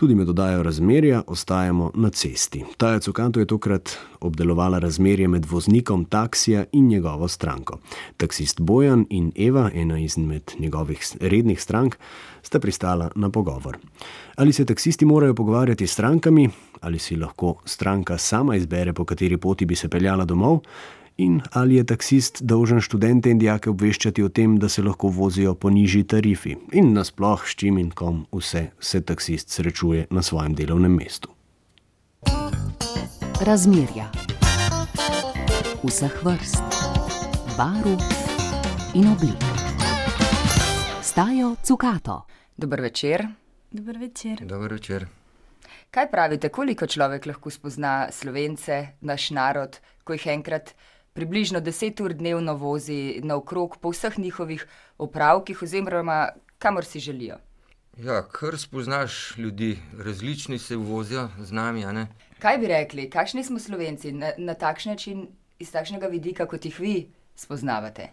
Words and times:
Tudi 0.00 0.14
med 0.14 0.26
dodajo 0.26 0.62
razmerja 0.62 1.22
ostajamo 1.26 1.90
na 1.94 2.10
cesti. 2.10 2.64
Taja 2.76 3.00
Cukanto 3.00 3.40
je 3.40 3.46
tokrat 3.46 3.98
obdelovala 4.20 4.78
razmerje 4.78 5.28
med 5.28 5.46
voznikom 5.46 6.04
taksija 6.04 6.64
in 6.72 6.86
njegovo 6.88 7.28
stranko. 7.28 7.78
Taksist 8.16 8.60
Bojan 8.60 9.06
in 9.10 9.32
Eva, 9.36 9.70
ena 9.74 9.98
izmed 9.98 10.52
njegovih 10.58 11.16
rednih 11.20 11.62
strank, 11.62 11.96
sta 12.42 12.60
pristala 12.60 13.10
na 13.14 13.30
pogovor. 13.30 13.78
Ali 14.36 14.52
se 14.52 14.64
taksisti 14.64 15.04
morajo 15.04 15.34
pogovarjati 15.34 15.86
s 15.86 15.92
strankami, 15.92 16.48
ali 16.80 16.98
si 16.98 17.16
lahko 17.16 17.54
stranka 17.64 18.18
sama 18.18 18.56
izbere, 18.56 18.92
po 18.92 19.04
kateri 19.04 19.36
poti 19.36 19.66
bi 19.66 19.76
se 19.76 19.88
peljala 19.88 20.24
domov, 20.24 20.60
in 21.16 21.40
ali 21.52 21.74
je 21.74 21.84
taksist 21.84 22.42
dolžen 22.42 22.80
študente 22.80 23.30
in 23.30 23.38
dijake 23.38 23.70
obveščati 23.70 24.22
o 24.22 24.28
tem, 24.28 24.58
da 24.58 24.68
se 24.68 24.82
lahko 24.82 25.08
vozijo 25.08 25.54
po 25.54 25.70
nižji 25.70 26.04
tarifi, 26.04 26.56
in 26.72 26.92
nasploh 26.92 27.46
s 27.46 27.54
čim 27.56 27.78
in 27.78 27.90
kom 27.90 28.26
vse 28.32 28.70
se 28.80 29.00
taksist 29.00 29.50
srečuje 29.50 30.06
na 30.10 30.22
svojem 30.22 30.54
delovnem 30.54 30.96
mestu. 30.96 31.28
Razmerja 33.40 34.10
vseh 35.82 36.24
vrst, 36.24 36.62
barv 37.56 37.96
in 38.94 39.08
oblik. 39.08 39.44
Stajo 41.02 41.56
cukato. 41.62 42.26
Dober 42.56 42.80
večer. 42.80 43.26
Dober 43.70 43.98
večer. 43.98 44.38
Dober 44.44 44.72
večer. 44.72 45.06
Kaj 45.90 46.10
pravite, 46.10 46.48
koliko 46.48 46.86
človek 46.86 47.26
lahko 47.26 47.50
spozna 47.50 48.08
slovence, 48.12 48.86
naš 49.00 49.30
narod, 49.30 49.80
ko 50.04 50.12
jih 50.12 50.26
enkrat 50.26 50.74
približno 51.12 51.60
deset 51.60 52.00
ur 52.00 52.14
dnevno 52.14 52.54
vozi 52.54 53.20
naokrog 53.24 53.76
po 53.80 53.90
vseh 53.90 54.18
njihovih 54.18 54.66
opravkih, 54.98 55.62
oziroma 55.62 56.28
kamor 56.58 56.84
si 56.84 57.00
želijo? 57.00 57.36
Ja, 57.98 58.22
kar 58.28 58.58
spoznaš 58.58 59.36
ljudi, 59.36 59.78
različni 59.98 60.58
se 60.58 60.76
vozijo 60.76 61.28
z 61.38 61.52
nami. 61.52 61.84
Kaj 62.38 62.58
bi 62.58 62.66
rekli, 62.66 63.10
kakšni 63.10 63.44
smo 63.44 63.58
slovenci 63.58 64.12
na, 64.12 64.30
na 64.38 64.54
takšen 64.54 64.92
način, 64.92 65.28
iz 65.58 65.72
takšnega 65.72 66.06
vidika, 66.06 66.46
kot 66.46 66.64
jih 66.64 66.80
vi 66.80 67.08
spoznavate? 67.36 68.08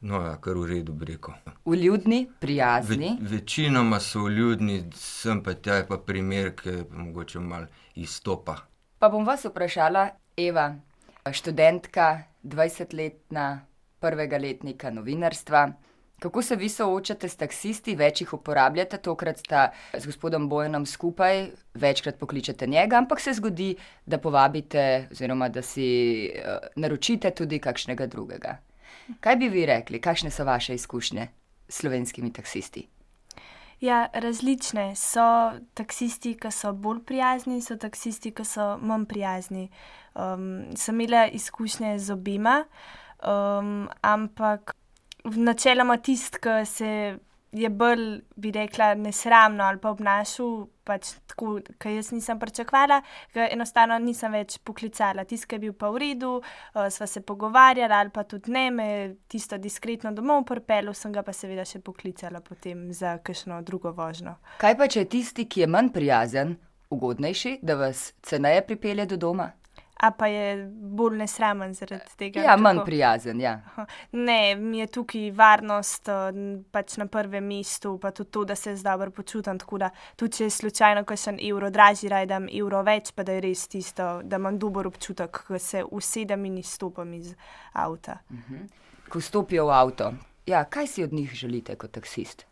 No, 0.00 0.22
ja, 0.24 0.36
kar 0.40 0.56
v 0.56 0.64
redu, 0.66 0.92
breko. 0.92 1.34
Uljudni, 1.64 2.28
prijazni. 2.40 3.18
Ve, 3.20 3.28
večinoma 3.36 4.00
so 4.00 4.22
uljudni, 4.24 4.84
sem 4.96 5.42
pa 5.44 5.54
tja 5.54 5.82
pa 5.88 5.98
primer, 5.98 6.54
ki 6.56 6.86
mogoče 6.90 7.40
malo 7.40 7.66
izstopa. 7.94 8.56
Pa 8.98 9.08
bom 9.08 9.26
vas 9.26 9.44
vprašala, 9.44 10.08
Eva, 10.36 10.72
študentka, 11.28 12.22
20-letna, 12.44 13.60
prvega 14.00 14.38
letnika 14.38 14.90
novinarstva. 14.90 15.72
Kako 16.20 16.42
se 16.42 16.56
vi 16.56 16.68
soočate 16.68 17.28
s 17.28 17.36
taksisti, 17.40 17.94
več 17.96 18.20
jih 18.20 18.32
uporabljate, 18.36 18.98
tokrat 19.00 19.38
sta 19.40 19.70
z 19.96 20.04
gospodom 20.04 20.48
Bojanom 20.48 20.84
skupaj, 20.86 21.46
večkrat 21.74 22.18
pokličete 22.20 22.66
njega, 22.66 22.98
ampak 22.98 23.20
se 23.20 23.32
zgodi, 23.32 23.74
da 24.06 24.18
povabite, 24.18 25.08
oziroma 25.12 25.48
da 25.48 25.62
si 25.62 25.88
uh, 26.28 26.68
naročite 26.76 27.30
tudi 27.30 27.58
kakšnega 27.58 28.06
drugega. 28.06 28.58
Kaj 29.20 29.36
bi 29.36 29.48
vi 29.48 29.66
rekli, 29.66 30.00
kakšne 30.00 30.30
so 30.30 30.44
vaše 30.44 30.74
izkušnje 30.74 31.28
s 31.68 31.80
slovenskimi 31.80 32.32
taksisti? 32.32 32.84
Ja, 33.80 34.08
različne 34.12 34.92
so 34.96 35.24
taksisti, 35.74 36.34
ki 36.36 36.50
so 36.52 36.74
bolj 36.76 37.00
prijazni, 37.08 37.62
so 37.64 37.78
taksisti, 37.80 38.34
ki 38.36 38.44
so 38.44 38.74
manj 38.76 39.06
prijazni. 39.08 39.70
Um, 40.14 40.66
sem 40.76 41.00
imela 41.00 41.26
izkušnje 41.32 41.94
z 41.98 42.12
obima, 42.12 42.64
um, 43.24 43.88
ampak 44.02 44.74
načeloma 45.24 45.96
tisti, 45.96 46.42
ki 46.44 46.66
se 46.66 46.90
je 47.52 47.68
bolj, 47.68 48.20
bi 48.36 48.50
rekla, 48.54 48.94
nesramno 48.94 49.64
ali 49.64 49.78
pa 49.78 49.90
obnašal, 49.90 50.66
pač 50.86 51.12
tako, 51.30 51.58
kot 51.82 51.90
jaz 51.90 52.10
nisem 52.14 52.38
pričakovala, 52.38 53.00
ker 53.34 53.48
enostavno 53.50 53.98
nisem 54.02 54.32
več 54.34 54.58
poklicala. 54.64 55.24
Tisti, 55.28 55.48
ki 55.50 55.58
je 55.58 55.64
bil 55.66 55.74
pa 55.78 55.90
v 55.90 56.02
redu, 56.04 56.32
uh, 56.40 56.86
sva 56.94 57.08
se 57.10 57.22
pogovarjala, 57.26 58.00
ali 58.04 58.14
pa 58.14 58.24
tudi 58.28 58.54
ne, 58.54 58.64
me 58.70 58.88
tisto 59.30 59.58
diskretno 59.58 60.14
domov 60.14 60.44
pripelo, 60.48 60.94
sem 60.94 61.14
ga 61.14 61.24
pa 61.26 61.34
seveda 61.36 61.66
še 61.66 61.82
poklicala 61.84 62.42
potem 62.44 62.88
za 62.94 63.18
kakšno 63.18 63.62
drugo 63.66 63.94
vožnjo. 63.96 64.36
Kaj 64.62 64.78
pa 64.78 64.90
če 64.90 65.04
je 65.04 65.12
tisti, 65.18 65.48
ki 65.50 65.66
je 65.66 65.70
manj 65.70 65.94
prijazen, 65.94 66.58
ugodnejši, 66.90 67.58
da 67.62 67.78
vas 67.78 68.12
ceneje 68.26 68.66
pripelje 68.66 69.10
do 69.14 69.20
doma? 69.28 69.50
A 70.02 70.10
pa 70.10 70.26
je 70.26 70.70
bolj 70.72 71.16
nesramen 71.16 71.74
zaradi 71.74 72.16
tega. 72.16 72.40
Ja, 72.40 72.56
manj 72.56 72.80
prijazen. 72.84 73.40
Ja. 73.40 73.60
Ne, 74.12 74.56
mi 74.56 74.78
je 74.78 74.86
tukaj 74.86 75.30
varnost 75.36 76.08
pač 76.72 76.96
na 76.96 77.06
prvem 77.06 77.44
mestu, 77.44 77.98
pa 78.00 78.10
tudi 78.10 78.30
to, 78.30 78.44
da 78.48 78.56
se 78.56 78.76
zdaj 78.76 78.96
dobro 78.96 79.10
počutim. 79.10 79.58
Tako 79.58 79.78
da 79.78 79.90
tudi 80.16 80.36
če 80.36 80.44
je 80.44 80.56
slučajno, 80.56 81.04
ko 81.04 81.16
sem 81.16 81.38
evro 81.50 81.70
dražji, 81.70 82.08
rajdem 82.08 82.48
evro 82.48 82.82
več, 82.86 83.12
pa 83.12 83.26
da 83.28 83.36
je 83.36 83.44
res 83.44 83.66
tisto, 83.68 84.08
da 84.24 84.40
imam 84.40 84.58
dober 84.58 84.88
občutek, 84.88 85.42
ko 85.46 85.58
se 85.58 85.84
usedem 85.84 86.44
in 86.48 86.58
izstopam 86.64 87.12
iz 87.14 87.34
avta. 87.72 88.20
Mhm. 88.30 88.68
Ko 89.10 89.20
stopijo 89.20 89.66
v 89.66 89.74
avto, 89.74 90.12
ja, 90.46 90.64
kaj 90.64 90.86
si 90.86 91.04
od 91.04 91.12
njih 91.12 91.34
želite 91.34 91.76
kot 91.76 91.92
taksist? 91.92 92.49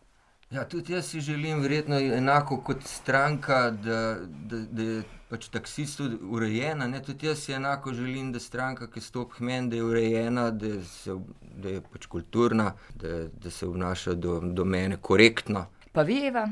Ja, 0.51 0.65
tudi 0.65 0.93
jaz 0.93 1.11
si 1.11 1.21
želim, 1.21 1.61
verjetno 1.61 1.99
enako 1.99 2.57
kot 2.65 2.85
stranka, 2.85 3.71
da, 3.71 4.17
da, 4.25 4.57
da 4.71 4.83
je 4.83 5.03
pač 5.29 5.49
taksist 5.53 5.99
tudi 6.01 6.17
urejena. 6.25 6.87
Ne? 6.89 7.03
Tudi 7.05 7.27
jaz 7.27 7.43
si 7.45 7.53
enako 7.53 7.93
želim, 7.93 8.33
da 8.33 8.41
stranka, 8.41 8.89
ki 8.89 9.01
stopi 9.01 9.37
k 9.37 9.45
meni, 9.45 9.69
da 9.69 9.77
je 9.77 9.85
urejena, 9.85 10.51
da, 10.51 10.71
se, 10.85 11.19
da 11.43 11.75
je 11.77 11.83
pač 11.93 12.09
kulturna, 12.09 12.73
da, 12.95 13.27
da 13.29 13.51
se 13.51 13.69
obnaša 13.69 14.15
do, 14.15 14.41
do 14.41 14.65
mene 14.65 14.97
korektno. 14.97 15.67
Pa 15.93 16.03
vi, 16.03 16.23
Eva? 16.27 16.49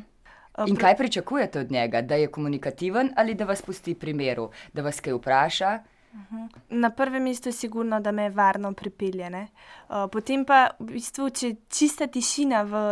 In 0.67 0.77
kaj 0.77 0.97
pričakujete 0.97 1.61
od 1.61 1.73
njega, 1.73 2.03
da 2.03 2.15
je 2.15 2.29
komunikativen 2.33 3.13
ali 3.17 3.35
da 3.35 3.45
vas 3.45 3.63
pusti 3.63 3.95
pri 3.95 4.13
miru, 4.13 4.51
da 4.73 4.83
vas 4.83 5.01
kaj 5.01 5.17
vpraša? 5.17 5.79
Na 6.69 6.91
prvem 6.91 7.23
mestu 7.23 7.49
je 7.49 7.53
sigurno, 7.53 8.01
da 8.01 8.13
me 8.13 8.31
varno 8.31 8.73
pripelje. 8.73 9.29
Uh, 9.29 10.09
potem 10.13 10.45
pa, 10.45 10.71
v 10.79 10.97
bistvu, 10.97 11.29
če 11.31 11.51
čista 11.69 12.07
tišina 12.07 12.63
v 12.63 12.83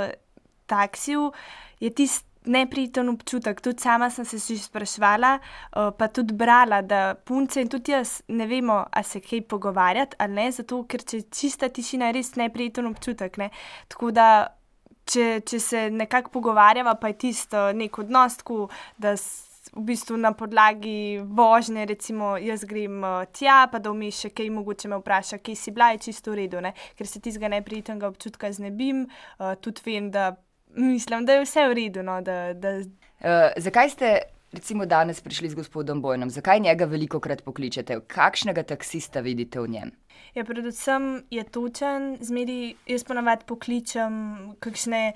taksiju, 0.66 1.32
je 1.80 1.90
tisti 1.90 2.34
neprijeten 2.44 3.08
občutek. 3.08 3.60
Tudi 3.60 3.80
sama 3.80 4.10
sem 4.10 4.24
se 4.24 4.38
že 4.38 4.62
sprašvala, 4.62 5.38
uh, 5.38 5.90
pa 5.98 6.08
tudi 6.08 6.34
brala, 6.34 6.82
da 6.82 7.14
punce 7.14 7.60
in 7.60 7.68
tudi 7.68 7.92
jaz 7.92 8.22
ne 8.28 8.46
vemo, 8.46 8.84
ali 8.90 9.04
se 9.04 9.20
kaj 9.20 9.42
pogovarjati 9.42 10.16
ali 10.18 10.32
ne, 10.32 10.50
zato 10.52 10.84
ker 10.84 11.02
če 11.02 11.22
čista 11.30 11.68
tišina 11.68 12.06
je 12.06 12.12
res 12.12 12.34
neprijeten 12.36 12.86
občutek. 12.86 13.36
Ne? 13.36 13.50
Tako 13.88 14.10
da. 14.10 14.46
Če, 15.04 15.42
če 15.44 15.58
se 15.60 15.80
nekako 15.92 16.30
pogovarjava, 16.32 16.94
pa 16.96 17.10
je 17.10 17.18
tisto 17.26 17.66
nek 17.76 17.98
odnos, 18.00 18.38
tako, 18.40 18.70
da 18.96 19.10
v 19.74 19.82
bistvu 19.84 20.16
na 20.16 20.30
podlagi 20.32 21.20
vožnje, 21.20 21.84
recimo, 21.84 22.38
jaz 22.40 22.64
grem 22.64 23.04
uh, 23.04 23.26
tja, 23.28 23.66
pa 23.68 23.82
da 23.84 23.92
vmeš 23.92 24.22
še 24.24 24.30
kaj, 24.32 24.48
mogoče 24.54 24.88
me 24.88 24.96
vpraša, 25.02 25.42
kje 25.44 25.58
si 25.60 25.74
bila, 25.76 25.90
je 25.92 26.06
čisto 26.08 26.32
v 26.32 26.38
redu, 26.40 26.62
ne? 26.64 26.72
ker 26.96 27.10
se 27.10 27.20
tistega 27.20 27.52
neprijetnega 27.52 28.08
občutka 28.08 28.48
znebim, 28.48 29.04
uh, 29.04 29.52
tudi 29.60 29.84
vem, 29.84 30.08
da 30.14 30.30
mislim, 30.76 31.24
da 31.24 31.32
je 31.32 31.44
vse 31.44 31.68
v 31.68 31.74
redu. 31.74 32.02
No, 32.02 32.20
da, 32.20 32.52
da... 32.52 32.78
Uh, 32.78 33.52
zakaj 33.56 33.90
ste 33.90 34.18
recimo, 34.54 34.86
danes 34.86 35.20
prišli 35.20 35.48
z 35.48 35.54
gospodom 35.54 36.02
Bojnom? 36.02 36.30
Zakaj 36.30 36.60
njega 36.60 36.84
veliko 36.84 37.20
krat 37.20 37.42
pokličete? 37.42 38.00
Kakšnega 38.06 38.62
taksista 38.62 39.20
vidite 39.20 39.60
v 39.60 39.68
njem? 39.68 39.90
Ja, 40.34 40.44
predvsem 40.44 41.24
je 41.30 41.44
točen, 41.44 42.16
zmeri 42.20 42.74
jaz 42.86 43.04
ponavadi 43.04 43.46
pokličem 43.46 44.14
kakšne. 44.60 45.12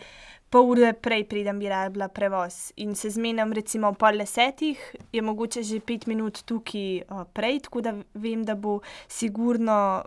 Pol 0.48 0.70
ure 0.72 0.94
prej 0.96 1.26
pridem, 1.28 1.58
bi 1.60 1.68
rabila 1.68 2.06
prevoz 2.08 2.70
in 2.80 2.94
se 2.96 3.10
zmenim, 3.12 3.50
recimo 3.52 3.90
ob 3.92 3.98
pol 4.00 4.16
desetih, 4.16 4.80
je 5.12 5.20
mogoče 5.20 5.60
že 5.62 5.80
pet 5.84 6.06
minut 6.08 6.40
tukaj 6.48 7.02
uh, 7.02 7.26
prej, 7.36 7.60
tako 7.66 7.82
da 7.84 7.92
vem, 8.14 8.46
da 8.48 8.54
bo 8.56 8.78
sigurno 9.12 10.06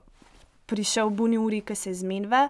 prišel 0.65 1.11
v 1.11 1.15
buni 1.19 1.37
uri, 1.37 1.61
ki 1.61 1.77
se 1.77 1.93
zmenjava. 1.93 2.47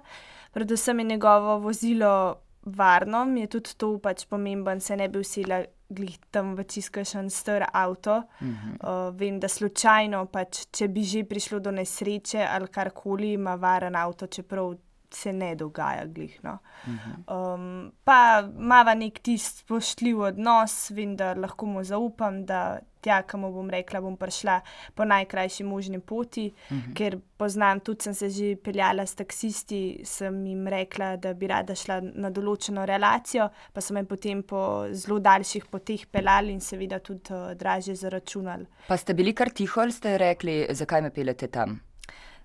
Predvsem 0.56 1.03
je 1.03 1.06
njegovo 1.06 1.57
vozilo 1.67 2.40
varno, 2.66 3.25
mi 3.25 3.41
je 3.41 3.47
tudi 3.47 3.75
to 3.77 3.97
pač 3.99 4.25
pomemben, 4.29 4.79
se 4.81 4.95
ne 4.97 5.07
bi 5.09 5.19
usila 5.19 5.63
glih 5.89 6.17
tam 6.31 6.53
v 6.55 6.63
čiskašen 6.63 7.29
star 7.29 7.66
avto. 7.73 8.17
Uh 8.17 8.47
-huh. 8.47 9.09
uh, 9.09 9.19
vem, 9.19 9.40
da 9.40 9.47
slučajno, 9.47 10.25
pač, 10.25 10.66
če 10.72 10.87
bi 10.87 11.03
že 11.03 11.23
prišlo 11.23 11.59
do 11.59 11.72
nesreče 11.72 12.47
ali 12.49 12.67
karkoli, 12.67 13.34
ima 13.34 13.55
varen 13.55 13.96
avto, 13.96 14.28
čeprav 14.28 14.75
se 15.11 15.34
ne 15.34 15.55
dogaja 15.55 16.05
glih. 16.05 16.40
No. 16.43 16.58
Uh 16.87 16.93
-huh. 16.93 17.55
um, 17.55 17.91
pa 18.03 18.49
ima 18.59 18.93
nek 18.93 19.19
tisti 19.19 19.57
spoštljiv 19.57 20.19
odnos, 20.19 20.91
vem, 20.91 21.16
da 21.16 21.34
lahko 21.34 21.66
mu 21.66 21.84
zaupam, 21.84 22.46
da 22.46 22.79
tja, 23.02 23.22
kam 23.28 23.42
bom 23.42 23.70
rekla, 23.70 24.02
bom 24.02 24.16
prišla 24.18 24.59
po 24.96 25.06
najkrajši 25.06 25.64
možni 25.64 26.00
poti, 26.00 26.52
uh 26.53 26.72
mhm. 26.72 26.82
-huh. 26.82 26.96
ker 26.98 27.18
poznam, 27.38 27.80
tudi 27.80 28.03
sem 28.03 28.14
se 28.14 28.30
že 28.30 28.56
peljala 28.56 29.06
s 29.06 29.16
taksisti, 29.16 30.02
sem 30.03 30.46
jim 30.46 30.68
rekla, 30.68 31.16
da 31.18 31.34
bi 31.34 31.48
rada 31.48 31.76
šla 31.76 32.02
na 32.02 32.30
določeno 32.30 32.86
relacijo, 32.86 33.50
pa 33.74 33.82
so 33.82 33.94
me 33.94 34.03
potem 34.06 34.44
po 34.44 34.88
zelo 34.92 35.20
daljših 35.20 35.66
poteh 35.66 36.06
peljali 36.12 36.52
in 36.52 36.59
seveda 36.59 37.00
tudi 37.00 37.34
uh, 37.34 37.53
dražje 37.53 37.96
zaračunali. 37.96 38.66
Pa 38.88 38.98
ste 38.98 39.14
bili 39.14 39.34
kar 39.34 39.50
tiho 39.50 39.82
ali 39.82 39.92
ste 39.92 40.18
rekli, 40.18 40.68
zakaj 40.70 41.02
me 41.02 41.09
pelete 41.09 41.48
tam? 41.48 41.80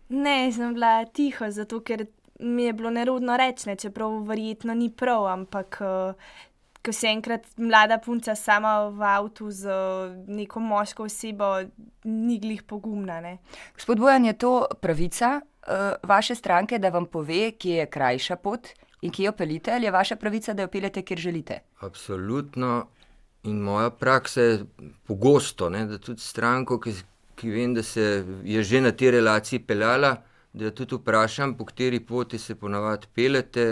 Ne, 0.08 0.52
sem 0.52 0.74
bila 0.74 1.04
tiho, 1.04 1.50
zato 1.50 1.80
ker 1.80 2.06
mi 2.40 2.62
je 2.62 2.72
bilo 2.72 2.90
nerodno 2.90 3.36
reči, 3.36 3.76
čeprav 3.76 4.22
verjetno 4.24 4.74
ni 4.74 4.90
prav, 4.90 5.26
ampak. 5.26 5.80
Uh, 5.80 6.14
ko 6.86 6.94
si 6.94 7.08
enkrat 7.10 7.46
mlada 7.58 7.98
punca 7.98 8.36
sama 8.38 8.88
v 8.94 9.02
avtu 9.10 9.50
z 9.50 9.74
neko 10.30 10.62
moško 10.62 11.08
osebo, 11.10 11.50
ni 12.04 12.38
glih 12.38 12.62
pogumna. 12.62 13.20
Ne? 13.20 13.38
Gospod 13.74 13.98
Bojan, 13.98 14.24
je 14.24 14.36
to 14.38 14.52
pravica 14.80 15.40
uh, 15.40 15.96
vaše 16.06 16.34
stranke, 16.34 16.78
da 16.78 16.92
vam 16.94 17.08
pove, 17.10 17.56
kje 17.58 17.82
je 17.82 17.86
krajša 17.90 18.36
pot 18.36 18.70
in 19.02 19.12
kje 19.12 19.26
jo 19.26 19.32
pelite, 19.32 19.74
ali 19.74 19.86
je 19.86 19.94
vaša 19.94 20.16
pravica, 20.16 20.54
da 20.54 20.66
jo 20.66 20.70
pelete, 20.72 21.02
kjer 21.02 21.18
želite? 21.18 21.58
Absolutno. 21.80 22.86
In 23.46 23.60
moja 23.62 23.90
praksa 23.90 24.42
je 24.42 24.54
pogosto, 25.06 25.68
ne, 25.70 25.84
da 25.86 25.98
tudi 26.02 26.22
stranko, 26.22 26.80
ki, 26.82 26.94
ki 27.38 27.50
vem, 27.50 27.74
da 27.74 27.82
se 27.82 28.24
je 28.42 28.62
že 28.62 28.80
na 28.80 28.90
tej 28.90 29.12
relaciji 29.20 29.60
peljala, 29.62 30.16
da 30.52 30.64
jo 30.64 30.70
tudi 30.70 30.96
vprašam, 30.96 31.54
po 31.54 31.66
kateri 31.68 32.00
poti 32.00 32.38
se 32.38 32.54
ponavadi 32.54 33.06
pelete. 33.14 33.66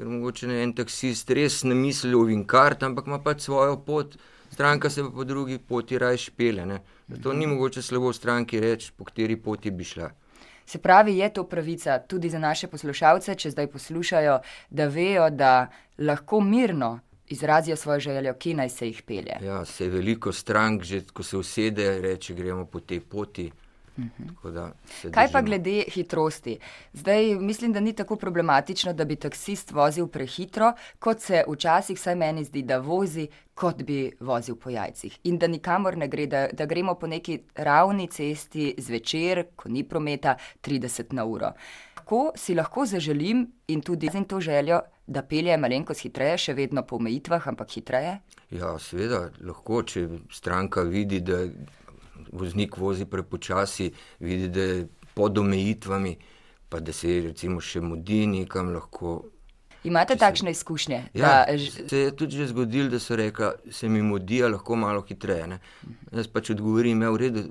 Ker 0.00 0.08
mogoče 0.08 0.46
ne 0.48 0.62
en 0.64 0.70
taksist 0.72 1.28
res 1.36 1.58
ne 1.68 1.74
misli 1.76 2.14
o 2.16 2.22
vinkart, 2.24 2.86
ampak 2.86 3.04
ima 3.10 3.18
pač 3.20 3.42
svojo 3.44 3.74
pot, 3.84 4.14
stranka 4.48 4.88
se 4.88 5.02
pa 5.04 5.10
po 5.12 5.26
drugi 5.28 5.58
poti 5.58 5.98
raje 6.00 6.22
špele. 6.22 6.64
Ne. 6.66 6.78
Zato 7.08 7.34
ni 7.36 7.44
mogoče 7.46 7.82
slabo 7.84 8.12
stranki 8.16 8.62
reči, 8.64 8.94
po 8.96 9.04
kateri 9.04 9.36
poti 9.36 9.70
bi 9.70 9.84
šla. 9.84 10.08
Se 10.64 10.80
pravi, 10.80 11.18
je 11.18 11.28
to 11.36 11.44
pravica 11.44 11.98
tudi 12.08 12.30
za 12.32 12.40
naše 12.40 12.70
poslušalce, 12.72 13.34
če 13.34 13.52
zdaj 13.52 13.68
poslušajo, 13.74 14.38
da 14.70 14.86
vejo, 14.88 15.28
da 15.30 15.68
lahko 15.98 16.40
mirno 16.40 16.94
izrazijo 17.28 17.76
svojo 17.76 18.00
željo, 18.00 18.34
ki 18.40 18.54
naj 18.54 18.68
se 18.68 18.88
jih 18.88 19.02
pelje. 19.02 19.36
Ja, 19.44 19.64
se 19.64 19.84
je 19.84 19.90
veliko 19.90 20.32
strank, 20.32 20.82
že 20.82 21.02
ko 21.12 21.22
se 21.22 21.36
usede, 21.36 22.00
reče, 22.00 22.34
gremo 22.34 22.64
po 22.64 22.80
tej 22.80 23.00
poti. 23.00 23.50
Kaj 25.12 25.32
pa 25.32 25.42
glede 25.42 25.84
hitrosti? 25.94 26.58
Zdaj 26.92 27.34
mislim, 27.34 27.72
da 27.72 27.80
ni 27.80 27.92
tako 27.92 28.16
problematično, 28.16 28.92
da 28.92 29.04
bi 29.04 29.16
taksist 29.16 29.72
vozil 29.72 30.08
prehitro, 30.08 30.72
kot 30.98 31.20
se 31.20 31.44
včasih, 31.48 32.00
saj 32.00 32.14
meni 32.14 32.44
zdi, 32.44 32.62
da 32.62 32.78
vozi, 32.78 33.28
kot 33.54 33.82
bi 33.82 34.10
vozil 34.20 34.56
po 34.56 34.70
jajcih. 34.70 35.18
In 35.24 35.38
da 35.38 35.46
nikamor 35.46 35.96
ne 35.96 36.08
gre, 36.08 36.26
da, 36.26 36.46
da 36.52 36.66
gremo 36.66 36.94
po 36.94 37.06
neki 37.06 37.38
ravni 37.54 38.08
cesti 38.08 38.74
zvečer, 38.78 39.44
ko 39.56 39.68
ni 39.68 39.84
prometa, 39.84 40.36
30 40.62 41.12
na 41.12 41.24
uro. 41.24 41.52
Kako 41.94 42.32
si 42.36 42.54
lahko 42.54 42.86
zaželim 42.86 43.44
in 43.68 43.80
tudi 43.80 44.08
z 44.12 44.24
to 44.28 44.40
željo, 44.40 44.80
da 45.06 45.22
pelje 45.22 45.56
malenkost 45.58 46.04
hitreje, 46.06 46.38
še 46.38 46.54
vedno 46.54 46.82
po 46.86 46.96
omejitvah, 46.96 47.48
ampak 47.50 47.70
hitreje? 47.74 48.20
Ja, 48.54 48.76
seveda, 48.78 49.28
lahko, 49.46 49.82
če 49.82 50.06
stranka 50.30 50.82
vidi, 50.86 51.20
da 51.20 51.42
voznik 52.32 52.76
vozi 52.76 53.04
prepočasi, 53.04 53.90
vidi, 54.20 54.48
da 54.48 54.60
je 54.60 54.86
pod 55.14 55.38
omejitvami, 55.38 56.16
pa 56.68 56.80
da 56.80 56.92
se 56.92 57.20
recimo 57.24 57.60
še 57.60 57.80
mudi 57.80 58.26
nekam 58.26 58.70
lahko. 58.74 59.20
Imate 59.84 60.16
takšne 60.16 60.52
izkušnje? 60.54 61.00
Ja, 61.14 61.44
da... 61.48 61.58
Se 61.58 61.98
je 61.98 62.12
tudi 62.16 62.36
že 62.36 62.50
zgodilo, 62.52 62.90
da 62.92 63.00
so 63.00 63.16
rekli, 63.16 63.50
se 63.72 63.88
mi 63.88 64.02
mudi, 64.02 64.42
lahko 64.42 64.76
malo 64.76 65.02
hitreje. 65.08 65.46
Ne? 65.54 65.60
Jaz 66.12 66.28
pač 66.28 66.52
odgovorim, 66.54 67.00
da 67.00 67.08
ja, 67.08 67.10
je 67.10 67.16
v 67.16 67.20
redu, 67.24 67.44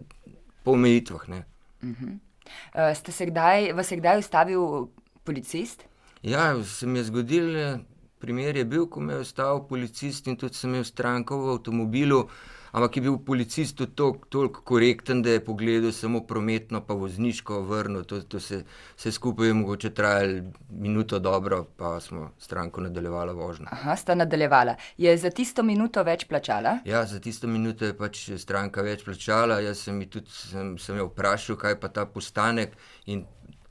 po 0.64 0.78
omejitvah. 0.78 1.28
Uh 1.30 1.36
-huh. 1.82 2.14
uh, 2.14 2.98
ste 2.98 3.12
se 3.12 3.26
kdaj, 3.26 3.74
vas 3.74 3.92
je 3.92 3.98
kdaj 3.98 4.20
ustavil 4.20 4.88
policist? 5.24 5.84
Ja, 6.22 6.64
se 6.64 6.88
mi 6.88 7.00
je 7.00 7.04
zgodil, 7.04 7.80
primer 8.20 8.58
je 8.58 8.66
bil, 8.66 8.88
ko 8.88 9.00
me 9.00 9.14
je 9.14 9.20
ustavil 9.20 9.64
policist 9.68 10.28
in 10.28 10.38
tudi 10.38 10.54
sem 10.54 10.70
imel 10.70 10.84
stranko 10.84 11.38
v 11.38 11.50
avtomobilu 11.50 12.30
ampak 12.72 12.98
je 12.98 13.02
bil 13.02 13.18
policist 13.18 13.78
tudi 13.78 13.96
toliko 14.30 14.62
korekten, 14.62 15.22
da 15.22 15.30
je 15.30 15.46
pogledal 15.46 15.92
samo 15.92 16.22
prometno, 16.28 16.82
pa 16.86 16.94
vozniško 16.94 17.62
vrnil. 17.62 18.04
To, 18.04 18.22
to 18.22 18.40
se, 18.40 18.64
se 18.98 19.12
skupaj 19.12 19.48
je 19.48 19.54
mogoče 19.54 19.90
trajalo 19.90 20.42
minuto 20.70 21.20
dobro, 21.20 21.64
pa 21.78 22.00
smo 22.00 22.32
stranko 22.38 22.82
nadaljevali 22.82 23.34
vožnjo. 23.34 23.68
Aha, 23.72 23.96
sta 23.96 24.16
nadaljevala. 24.16 24.76
Je 24.98 25.18
za 25.18 25.30
tisto 25.30 25.64
minuto 25.64 26.04
več 26.04 26.26
plačala? 26.28 26.80
Ja, 26.86 27.06
za 27.06 27.20
tisto 27.20 27.48
minuto 27.48 27.86
je 27.86 27.98
pač 27.98 28.30
stranka 28.38 28.82
več 28.82 29.06
plačala. 29.06 29.60
Jaz 29.60 29.86
sem 29.88 30.02
tudi 30.10 30.32
sem, 30.32 30.78
sem 30.78 30.98
jo 30.98 31.10
vprašal, 31.10 31.58
kaj 31.60 31.80
pa 31.80 31.88
ta 31.88 32.06
postanek. 32.06 32.78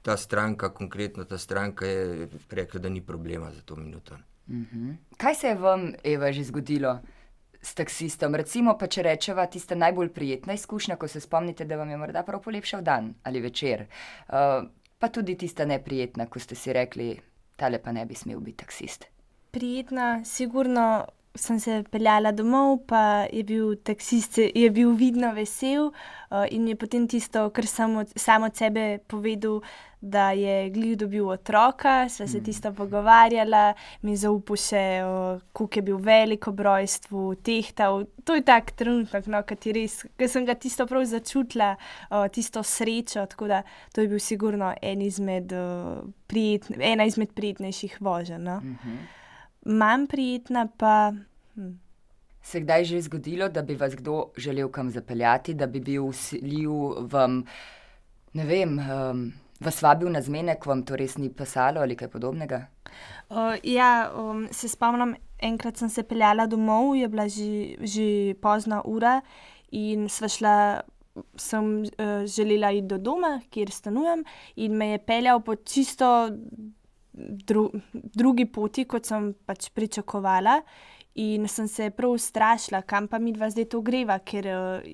Ta 0.03 0.17
stranka, 0.17 0.71
konkretno 0.73 1.25
ta 1.25 1.39
stranka, 1.39 1.87
je 1.87 2.29
rekla, 2.51 2.81
da 2.81 2.89
ni 2.89 3.03
problema 3.05 3.51
za 3.53 3.61
to 3.61 3.77
minuto. 3.77 4.17
Mhm. 4.49 4.91
Kaj 5.17 5.35
se 5.35 5.47
je 5.47 5.55
vam, 5.55 5.93
Eva, 6.05 6.33
že 6.33 6.44
zgodilo? 6.44 6.99
S 7.60 7.75
taksistom. 7.75 8.34
Recimo, 8.34 8.76
pa 8.78 8.87
če 8.87 9.02
rečeva, 9.02 9.46
tista 9.46 9.75
najbolj 9.75 10.12
prijetna 10.14 10.55
izkušnja, 10.58 10.96
ko 10.96 11.08
se 11.08 11.20
spomnite, 11.20 11.64
da 11.64 11.76
vam 11.76 11.90
je 11.90 11.96
morda 11.96 12.22
prav 12.22 12.43
polepšal 12.43 12.82
dan 12.82 13.14
ali 13.22 13.40
večer. 13.40 13.87
Uh, 14.28 14.69
pa 14.99 15.08
tudi 15.08 15.37
tista 15.38 15.64
neprijetna, 15.64 16.26
ko 16.26 16.40
ste 16.40 16.55
si 16.55 16.72
rekli, 16.72 17.12
tale 17.56 17.78
pa 17.82 17.93
ne 17.93 18.06
bi 18.06 18.14
smel 18.14 18.40
biti 18.40 18.64
taksist. 18.64 19.08
Prijetna, 19.50 20.25
sigurno 20.25 21.06
sem 21.38 21.60
se 21.60 21.82
peljala 21.90 22.32
domov, 22.32 22.78
pa 22.87 23.26
je 23.32 23.44
bil 23.44 23.76
taksist, 23.84 24.38
je 24.38 24.70
bil 24.75 24.93
vidno 24.99 25.32
vesel 25.34 25.90
uh, 25.90 26.44
in 26.50 26.69
je 26.69 26.76
potem 26.76 27.06
tisto, 27.08 27.49
kar 27.55 27.66
sem 27.66 27.96
od, 27.96 28.12
sam 28.16 28.49
od 28.49 28.56
sebe 28.56 28.99
povedal, 29.06 29.60
da 30.00 30.31
je 30.31 30.71
glih 30.71 30.97
dobil 30.99 31.29
otroka, 31.29 32.09
sva 32.09 32.27
se 32.27 32.39
mm. 32.39 32.45
tisto 32.45 32.73
pogovarjala, 32.73 33.75
mi 34.03 34.17
zaupal 34.17 34.61
še, 34.61 34.85
koliko 35.53 35.79
je 35.79 35.83
bil 35.83 35.99
velik 36.03 36.49
ob 36.49 36.61
rojstvu, 36.61 37.25
tehtal. 37.43 38.05
To 38.25 38.39
je 38.39 38.45
tak 38.47 38.73
trenutek, 38.79 39.27
no, 39.27 39.43
ki 39.43 40.29
sem 40.29 40.47
ga 40.47 40.55
tisto 40.55 40.87
prav 40.87 41.05
začutila, 41.09 41.75
uh, 42.11 42.29
tisto 42.31 42.62
srečo, 42.62 43.27
tako 43.27 43.50
da 43.50 43.62
to 43.93 44.05
je 44.05 44.11
bil 44.12 44.23
sigurno 44.23 44.73
en 44.83 45.03
izmed, 45.03 45.53
uh, 45.53 46.03
prijetne, 46.31 46.79
ena 46.93 47.06
izmed 47.09 47.35
prijetnejših 47.35 48.01
voženj. 48.01 48.43
No. 48.43 48.61
Mm 48.61 48.79
-hmm 48.85 49.06
manj 49.69 50.06
prijetna 50.06 50.69
pa. 50.77 51.12
Hm. 51.55 51.77
Se 52.43 52.59
je 52.59 52.62
kdaj 52.62 52.85
že 52.85 53.01
zgodilo, 53.01 53.49
da 53.49 53.62
bi 53.62 53.75
vas 53.75 53.94
kdo 53.94 54.31
želel 54.37 54.69
kam 54.69 54.91
zapeljati, 54.91 55.55
da 55.55 55.67
bi 55.67 55.81
bil 55.81 56.06
usiljiv 56.06 56.71
vam, 57.11 57.44
ne 58.33 58.44
vem, 58.44 58.79
um, 58.79 59.33
vas 59.60 59.81
vabil 59.82 60.10
na 60.12 60.22
zmenek, 60.22 60.66
vam 60.66 60.82
to 60.87 60.96
res 60.96 61.16
ni 61.19 61.31
pasalo 61.31 61.82
ali 61.82 61.96
kaj 61.99 62.10
podobnega? 62.12 62.66
Uh, 63.28 63.56
ja, 63.62 64.10
um, 64.16 64.46
se 64.52 64.69
spomnim, 64.69 65.16
enkrat 65.38 65.81
sem 65.81 65.90
se 65.93 66.02
peljala 66.02 66.46
domov, 66.46 66.94
je 66.96 67.08
bila 67.08 67.28
že, 67.28 67.76
že 67.82 68.06
pozna 68.43 68.82
ura 68.84 69.20
in 69.70 70.08
sva 70.08 70.31
šla. 70.31 70.55
Sem 71.34 71.82
uh, 71.82 72.22
želela 72.31 72.69
iti 72.70 72.87
do 72.87 72.94
doma, 73.02 73.40
kjer 73.50 73.72
stanujem, 73.75 74.20
in 74.62 74.76
me 74.78 74.93
je 74.93 74.99
peljal 75.02 75.40
po 75.43 75.56
čisto 75.56 76.31
dru, 77.10 77.64
drugi 77.93 78.46
poti, 78.46 78.84
kot 78.87 79.08
sem 79.08 79.32
pač 79.46 79.66
pričakovala. 79.75 80.60
In 81.19 81.49
sem 81.50 81.66
se 81.66 81.90
prav 81.90 82.14
strašila, 82.22 82.84
kam 82.87 83.08
pa 83.10 83.19
mi 83.19 83.32
dva 83.34 83.49
zdaj 83.50 83.66
to 83.72 83.81
greva, 83.82 84.20
ker 84.22 84.46
uh, 84.46 84.87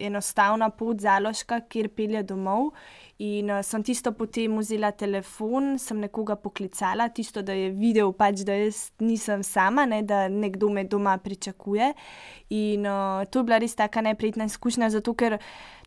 enostavna 0.00 0.70
pot 0.70 1.00
založka, 1.00 1.60
kjer 1.68 1.88
pelje 1.94 2.22
domov. 2.22 2.72
In 3.18 3.50
uh, 3.50 3.64
sem 3.66 3.82
tisto 3.82 4.12
potem 4.14 4.60
vzela 4.60 4.92
telefon, 4.94 5.72
sem 5.82 5.98
nekoga 5.98 6.36
poklicala, 6.38 7.08
tisto, 7.10 7.42
da 7.42 7.56
je 7.56 7.72
videl, 7.74 8.12
pač, 8.14 8.44
da 8.46 8.54
jaz 8.54 8.92
nisem 9.02 9.42
sama, 9.42 9.88
ne, 9.90 10.04
da 10.06 10.28
nekdo 10.30 10.70
me 10.70 10.84
doma 10.86 11.16
pričakuje. 11.18 11.92
In 12.54 12.86
uh, 12.86 13.24
to 13.26 13.42
je 13.42 13.48
bila 13.50 13.58
res 13.58 13.74
tako 13.74 14.06
neprijetna 14.06 14.46
izkušnja, 14.46 14.92
zato 14.94 15.16
ker 15.18 15.40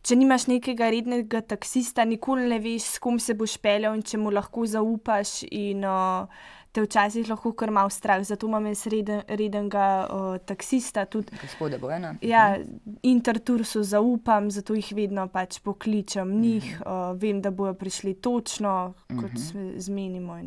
če 0.04 0.18
nimaš 0.20 0.48
nekega 0.52 0.90
rednega 0.92 1.40
taksista, 1.40 2.04
nikoli 2.04 2.44
ne 2.52 2.60
veš, 2.60 2.98
s 2.98 3.00
kom 3.00 3.16
se 3.16 3.32
boš 3.38 3.56
peljal 3.64 3.96
in 3.96 4.04
če 4.04 4.20
mu 4.20 4.34
lahko 4.34 4.68
zaupaš. 4.68 5.40
In, 5.48 5.86
uh, 5.88 6.28
Te 6.72 6.80
včasih 6.80 7.28
lahko 7.28 7.52
kar 7.52 7.70
malo 7.70 7.90
strah, 7.92 8.22
zato 8.24 8.46
imam 8.48 8.66
jaz 8.66 8.86
reden, 8.86 9.20
redenega 9.28 9.86
uh, 10.08 10.38
taksista. 10.46 11.04
Tudi, 11.04 11.36
Gospode 11.42 11.78
Bojana. 11.78 12.14
Ja, 12.24 12.56
intertursu 13.02 13.82
zaupam, 13.84 14.50
zato 14.50 14.74
jih 14.74 14.92
vedno 14.96 15.26
pač 15.28 15.58
pokličem 15.60 16.40
njih, 16.40 16.64
uh 16.80 16.86
-huh. 16.86 17.10
uh, 17.10 17.20
vem, 17.20 17.42
da 17.42 17.50
bojo 17.50 17.74
prišli 17.74 18.14
točno, 18.14 18.94
kot 19.08 19.24
uh 19.24 19.30
-huh. 19.30 19.74
se 19.74 19.80
zmenimo. 19.80 20.40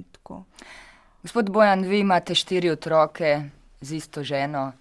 Gospod 1.22 1.50
Bojan, 1.50 1.82
vi 1.82 2.00
imate 2.00 2.36
štiri 2.36 2.70
otroke 2.70 3.42
z 3.82 3.96
isto 3.96 4.24
ženo, 4.24 4.72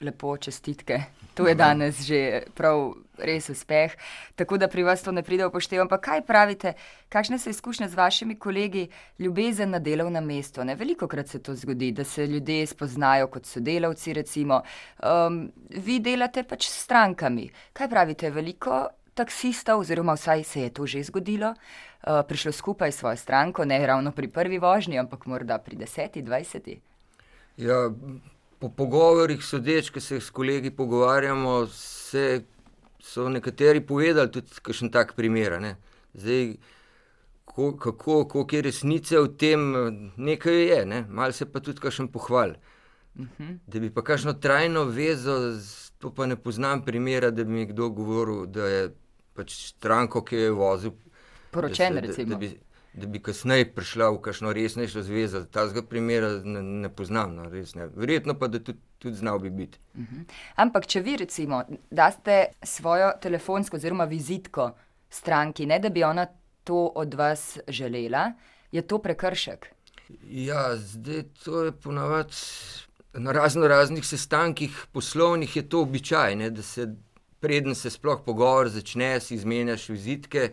lepo 0.00 0.36
čestitke. 0.36 1.02
To 1.34 1.48
je 1.48 1.54
danes 1.54 2.02
že 2.02 2.42
prav 2.54 2.94
res 3.22 3.48
uspeh. 3.52 3.96
Tako 4.36 4.58
da 4.58 4.68
pri 4.68 4.84
vas 4.86 5.02
to 5.02 5.12
ne 5.12 5.22
pride 5.22 5.46
v 5.46 5.52
poštev. 5.54 5.82
Ampak 5.84 6.04
kaj 6.04 6.24
pravite, 6.26 6.74
kakšne 7.12 7.38
so 7.38 7.50
izkušnje 7.50 7.88
z 7.88 7.98
vašimi 7.98 8.38
kolegi, 8.38 8.88
ljubezen 9.18 9.70
na 9.70 9.78
delovnem 9.78 10.24
mestu? 10.24 10.64
Ne? 10.64 10.76
Veliko 10.76 11.08
krat 11.08 11.28
se 11.28 11.42
to 11.42 11.54
zgodi, 11.54 11.92
da 11.92 12.04
se 12.04 12.26
ljudje 12.26 12.66
spoznajo 12.66 13.26
kot 13.32 13.46
sodelavci. 13.46 14.14
Um, 14.44 15.52
vi 15.68 16.00
delate 16.00 16.42
pač 16.42 16.68
s 16.68 16.82
strankami. 16.84 17.50
Kaj 17.72 17.88
pravite, 17.88 18.30
veliko 18.30 18.88
taksistov, 19.14 19.80
oziroma 19.80 20.14
vsaj 20.16 20.44
se 20.44 20.60
je 20.60 20.70
to 20.70 20.86
že 20.86 21.02
zgodilo, 21.02 21.52
uh, 21.52 22.22
prišlo 22.28 22.52
skupaj 22.52 22.92
s 22.92 22.96
svojo 22.96 23.16
stranko, 23.16 23.64
ne 23.64 23.86
ravno 23.86 24.12
pri 24.12 24.28
prvi 24.28 24.58
vožnji, 24.58 24.98
ampak 24.98 25.26
morda 25.26 25.58
pri 25.58 25.76
deseti, 25.76 26.22
dvajseti? 26.22 26.80
Ja, 27.56 27.90
po 28.58 28.68
pogovorih 28.68 29.44
sodeč, 29.44 29.90
ki 29.90 30.00
se 30.00 30.20
s 30.20 30.30
kolegi 30.30 30.70
pogovarjamo, 30.70 31.66
se, 31.66 32.42
so 33.02 33.28
nekateri 33.28 33.80
povedali 33.86 34.30
tudi 34.30 34.62
kakšen 34.62 34.90
tak 34.90 35.14
primer. 35.18 35.58
Ne? 35.60 35.76
Zdaj, 36.14 36.56
ko, 37.44 37.72
kako, 37.76 38.24
koliko 38.28 38.56
je 38.56 38.62
resnice 38.62 39.18
v 39.18 39.28
tem, 39.36 39.60
nekaj 40.16 40.62
je, 40.62 40.80
ne? 40.86 41.04
malo 41.08 41.32
se 41.32 41.46
pa 41.52 41.60
tudi 41.60 41.80
kakšen 41.80 42.08
pohval. 42.08 42.54
Mhm. 43.18 43.58
Da 43.66 43.80
bi 43.80 43.90
pa 43.90 44.02
kakšno 44.02 44.32
trajno 44.32 44.84
vezo, 44.84 45.36
to 45.98 46.14
pa 46.14 46.26
ne 46.26 46.36
poznam 46.36 46.84
primera, 46.84 47.30
da 47.30 47.44
bi 47.44 47.52
mi 47.52 47.66
kdo 47.66 47.88
govoril, 47.88 48.46
da 48.46 48.66
je 48.66 48.94
pač 49.34 49.52
stranko, 49.74 50.22
ki 50.24 50.36
jo 50.36 50.42
je 50.42 50.50
vozil. 50.50 50.92
Poročen, 51.50 51.94
da, 51.94 52.00
se- 52.00 52.00
da, 52.00 52.06
recimo. 52.06 52.30
da, 52.30 52.36
bi, 52.38 52.54
da 52.94 53.06
bi 53.06 53.22
kasneje 53.22 53.66
prišla 53.74 54.10
v 54.12 54.20
kakšno 54.20 54.52
resnejšo 54.52 55.02
zvezo. 55.02 55.44
Tazga 55.44 55.82
primera 55.82 56.28
ne, 56.44 56.62
ne 56.62 56.90
poznam, 56.92 57.34
no, 57.36 57.48
res 57.50 57.74
ne. 57.74 57.88
Verjetno 57.96 58.36
pa, 58.38 58.48
da 58.52 58.60
tudi, 58.60 58.78
tudi 58.98 59.16
znal 59.16 59.40
bi 59.40 59.50
biti. 59.50 59.80
Ampak, 60.60 60.86
če 60.86 61.00
vi 61.00 61.16
recimo 61.24 61.62
daste 61.90 62.44
svojo 62.62 63.12
telefonsko 63.22 63.80
oziroma 63.80 64.04
vizitko 64.04 64.72
stranki, 65.10 65.66
ne 65.66 65.78
da 65.78 65.88
bi 65.88 66.04
ona 66.04 66.26
to 66.64 66.86
od 66.94 67.14
vas 67.14 67.58
želela, 67.68 68.32
je 68.72 68.82
to 68.82 68.98
prekršek. 69.02 69.66
Ja, 70.28 70.76
zdaj 70.76 71.24
to 71.44 71.64
je 71.64 71.72
ponavadi 71.72 72.36
na 73.12 73.32
razno 73.32 73.68
raznih 73.68 74.06
sestankih 74.06 74.86
poslovnih 74.92 75.56
je 75.56 75.68
to 75.68 75.80
običaj, 75.80 76.36
ne, 76.36 76.50
da 76.50 76.62
se 76.62 76.88
preden 77.40 77.74
se 77.74 77.90
sploh 77.90 78.20
pogovor 78.26 78.68
začne, 78.68 79.20
si 79.20 79.34
izmenjaš 79.34 79.88
vizitke. 79.88 80.52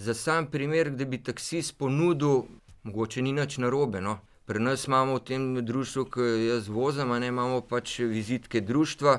Za 0.00 0.14
sam 0.14 0.46
primer, 0.46 0.88
da 0.90 1.04
bi 1.04 1.18
taksist 1.20 1.74
ponudil, 1.78 2.46
mogoče 2.88 3.20
ni 3.22 3.34
nič 3.36 3.58
narobe. 3.60 4.00
No. 4.00 4.14
Pri 4.48 4.62
nas 4.64 4.86
imamo 4.88 5.18
v 5.18 5.24
tem 5.28 5.42
društvu, 5.60 6.04
ki 6.14 6.28
jaz 6.46 6.70
vozim, 6.72 7.12
ne 7.20 7.28
imamo 7.28 7.58
pač 7.60 7.98
vizitke 8.08 8.62
društva. 8.64 9.18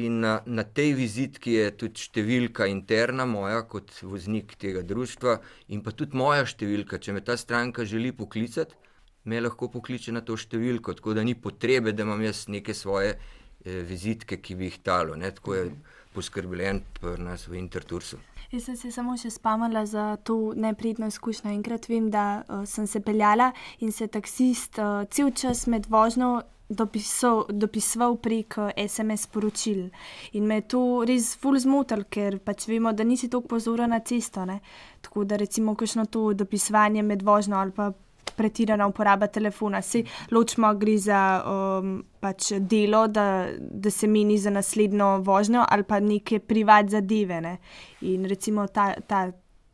In 0.00 0.22
na, 0.24 0.38
na 0.46 0.64
tej 0.64 0.94
vizitki 0.96 1.58
je 1.58 1.68
tudi 1.82 2.06
številka 2.06 2.64
interna 2.72 3.28
moja, 3.28 3.60
kot 3.68 3.92
voznik 4.08 4.56
tega 4.56 4.80
društva, 4.80 5.36
in 5.68 5.84
pa 5.84 5.92
tudi 5.92 6.16
moja 6.16 6.48
številka. 6.48 6.96
Če 6.96 7.12
me 7.12 7.20
ta 7.20 7.36
stranka 7.36 7.84
želi 7.84 8.16
poklicati, 8.16 8.72
me 9.28 9.44
lahko 9.44 9.68
pokliče 9.76 10.16
na 10.16 10.24
to 10.24 10.40
številko, 10.40 10.96
tako 10.96 11.12
da 11.12 11.28
ni 11.28 11.36
potrebe, 11.36 11.92
da 11.92 12.08
imam 12.08 12.24
jaz 12.24 12.46
neke 12.48 12.72
svoje 12.72 13.18
eh, 13.18 13.82
vizitke, 13.84 14.40
ki 14.40 14.56
bi 14.56 14.72
jih 14.72 14.80
talo. 14.80 15.12
Ne? 15.12 15.36
Tako 15.36 15.60
je 15.60 15.70
poskrbljen 16.16 16.86
pri 16.96 17.18
nas 17.20 17.50
v 17.52 17.60
Intertursu. 17.60 18.24
Jaz 18.52 18.66
sem 18.68 18.76
se 18.76 18.90
samo 18.92 19.14
še 19.16 19.30
spomnila 19.32 19.86
za 19.88 20.02
to 20.28 20.52
neprijetno 20.60 21.06
izkušnjo. 21.08 21.54
Enkrat 21.54 21.86
vem, 21.88 22.10
da 22.12 22.42
uh, 22.44 22.66
sem 22.68 22.84
se 22.86 23.00
peljala 23.00 23.46
in 23.80 23.94
se 23.96 24.10
taksist 24.12 24.76
uh, 24.76 25.06
cel 25.08 25.30
čas 25.32 25.62
med 25.72 25.88
vožnjo 25.88 26.42
dopisal, 26.68 27.46
dopisoval 27.48 28.18
prek 28.20 28.58
SMS 28.76 29.24
sporočil. 29.24 29.86
In 30.36 30.44
me 30.50 30.60
je 30.60 30.66
to 30.74 30.82
res 31.08 31.30
ful 31.40 31.56
zmotil, 31.64 32.04
ker 32.12 32.42
pač 32.44 32.68
vemo, 32.68 32.92
da 32.92 33.08
nisi 33.08 33.32
tako 33.32 33.54
pozoren 33.54 33.96
na 33.96 34.02
cesto. 34.04 34.44
Ne? 34.44 34.58
Tako 35.00 35.24
da 35.24 35.40
recimo 35.40 35.72
kakšno 35.72 36.04
to 36.12 36.34
dopisovanje 36.36 37.08
med 37.08 37.24
vožnjo 37.24 37.56
ali 37.56 37.72
pa 37.72 37.88
pretirana 38.36 38.86
uporaba 38.86 39.26
telefona. 39.26 39.82
Se 39.82 40.04
ločimo, 40.30 40.74
gre 40.74 40.96
za 40.98 41.20
um, 41.46 42.04
pač 42.20 42.52
delo, 42.58 43.06
da, 43.08 43.46
da 43.58 43.90
se 43.90 44.06
meni 44.06 44.38
za 44.38 44.50
naslednjo 44.50 45.18
vožnjo, 45.26 45.64
ali 45.68 45.84
pa 45.84 46.00
neke 46.00 46.38
privat 46.38 46.90
zadeve. 46.90 47.40
Ne? 47.40 47.56
In 48.00 48.24
recimo 48.24 48.66
ta, 48.66 48.94
ta, 49.06 49.30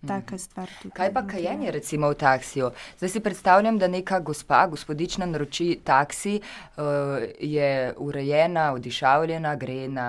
taka 0.06 0.38
stvar. 0.38 0.70
tukaj 0.82 0.96
Kaj 0.96 1.14
pa 1.14 1.22
kajenje 1.26 1.70
recimo 1.74 2.10
v 2.10 2.18
taksiju? 2.18 2.70
Zdaj 2.98 3.14
si 3.14 3.20
predstavljam, 3.20 3.78
da 3.78 3.88
neka 3.88 4.20
gospa, 4.20 4.66
gospodična 4.66 5.26
naroči 5.26 5.78
taksi, 5.84 6.40
uh, 6.40 6.84
je 7.40 7.94
urejena, 7.96 8.72
odišavljena, 8.72 9.56
gre 9.56 9.88
na 9.88 10.08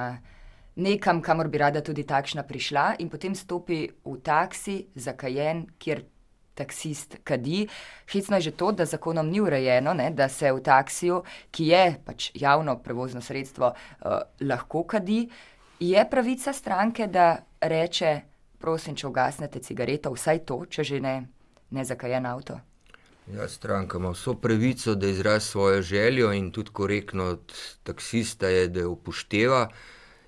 nekam, 0.80 1.22
kamor 1.22 1.48
bi 1.48 1.58
rada 1.58 1.82
tudi 1.82 2.04
takšna 2.08 2.44
prišla 2.48 2.94
in 3.00 3.10
potem 3.10 3.36
stopi 3.36 3.88
v 4.06 4.16
taksi 4.24 4.86
za 4.96 5.14
kajen, 5.14 5.66
kjer 5.78 6.04
taksist 6.60 7.20
kadi. 7.24 7.66
Hecno 8.12 8.38
je 8.38 8.50
že 8.50 8.56
to, 8.60 8.72
da 8.72 8.86
zakonom 8.86 9.30
ni 9.32 9.42
urejeno, 9.42 9.94
ne, 9.94 10.10
da 10.12 10.30
se 10.30 10.52
v 10.52 10.62
taksiju, 10.64 11.24
ki 11.52 11.68
je 11.72 11.84
pač 12.06 12.32
javno 12.36 12.78
prevozno 12.84 13.22
sredstvo, 13.22 13.74
uh, 13.74 14.20
lahko 14.42 14.84
kadi. 14.84 15.26
Je 15.80 16.10
pravica 16.12 16.54
stranke, 16.54 17.08
da 17.08 17.38
reče, 17.62 18.16
prosim, 18.60 18.96
če 18.96 19.08
ugasnete 19.08 19.62
cigareto, 19.64 20.12
vsaj 20.12 20.44
to, 20.46 20.66
če 20.68 20.84
že 20.84 21.00
ne, 21.00 21.16
ne 21.72 21.86
zakajen 21.86 22.26
avto. 22.28 22.60
Ja, 23.30 23.48
stranka 23.48 23.98
ima 23.98 24.10
vso 24.10 24.34
pravico, 24.34 24.96
da 24.96 25.08
izrazi 25.08 25.46
svojo 25.46 25.82
željo 25.82 26.34
in 26.34 26.52
tudi 26.52 26.72
korektno 26.74 27.24
od 27.24 27.54
taksista 27.84 28.48
je, 28.48 28.68
da 28.68 28.80
jo 28.80 28.92
upošteva. 28.92 29.68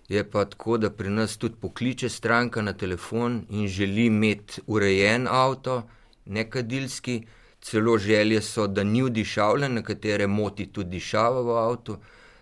Je 0.07 0.23
pa 0.29 0.45
tako, 0.45 0.77
da 0.77 0.89
pri 0.89 1.09
nas 1.09 1.37
tudi 1.37 1.55
pokliče 1.61 2.09
stranka 2.09 2.61
na 2.61 2.73
telefon 2.73 3.45
in 3.49 3.67
želi 3.67 4.05
imeti 4.05 4.61
urejen 4.67 5.27
avto, 5.27 5.83
nekadilski. 6.31 7.21
Celo 7.61 7.97
želje 7.97 8.41
so, 8.41 8.63
da 8.67 8.83
ni 8.83 9.03
vdišavljen, 9.05 9.73
nekatere 9.77 10.27
moti 10.27 10.65
tudi 10.73 10.97
dišava 10.97 11.41
v 11.45 11.57
avtu. 11.61 11.97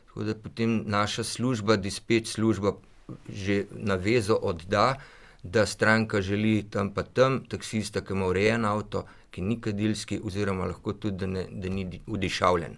Tako 0.08 0.24
da 0.24 0.36
potem 0.36 0.84
naša 0.88 1.24
služba, 1.24 1.76
dispeč 1.76 2.32
služba, 2.32 2.72
že 3.28 3.66
navezo 3.72 4.40
odda, 4.42 4.96
da 5.44 5.66
stranka 5.66 6.22
želi 6.22 6.64
tam 6.72 6.94
pa 6.94 7.04
tam, 7.04 7.44
taksista, 7.50 8.02
ki 8.02 8.14
ima 8.14 8.32
urejen 8.32 8.66
avto, 8.66 9.06
ki 9.32 9.42
ni 9.42 9.60
kadilski, 9.62 10.22
oziroma 10.24 10.72
lahko 10.72 10.94
tudi, 10.94 11.18
da, 11.18 11.28
ne, 11.28 11.46
da 11.52 11.70
ni 11.70 11.86
di- 11.86 12.02
vdišavljen. 12.08 12.78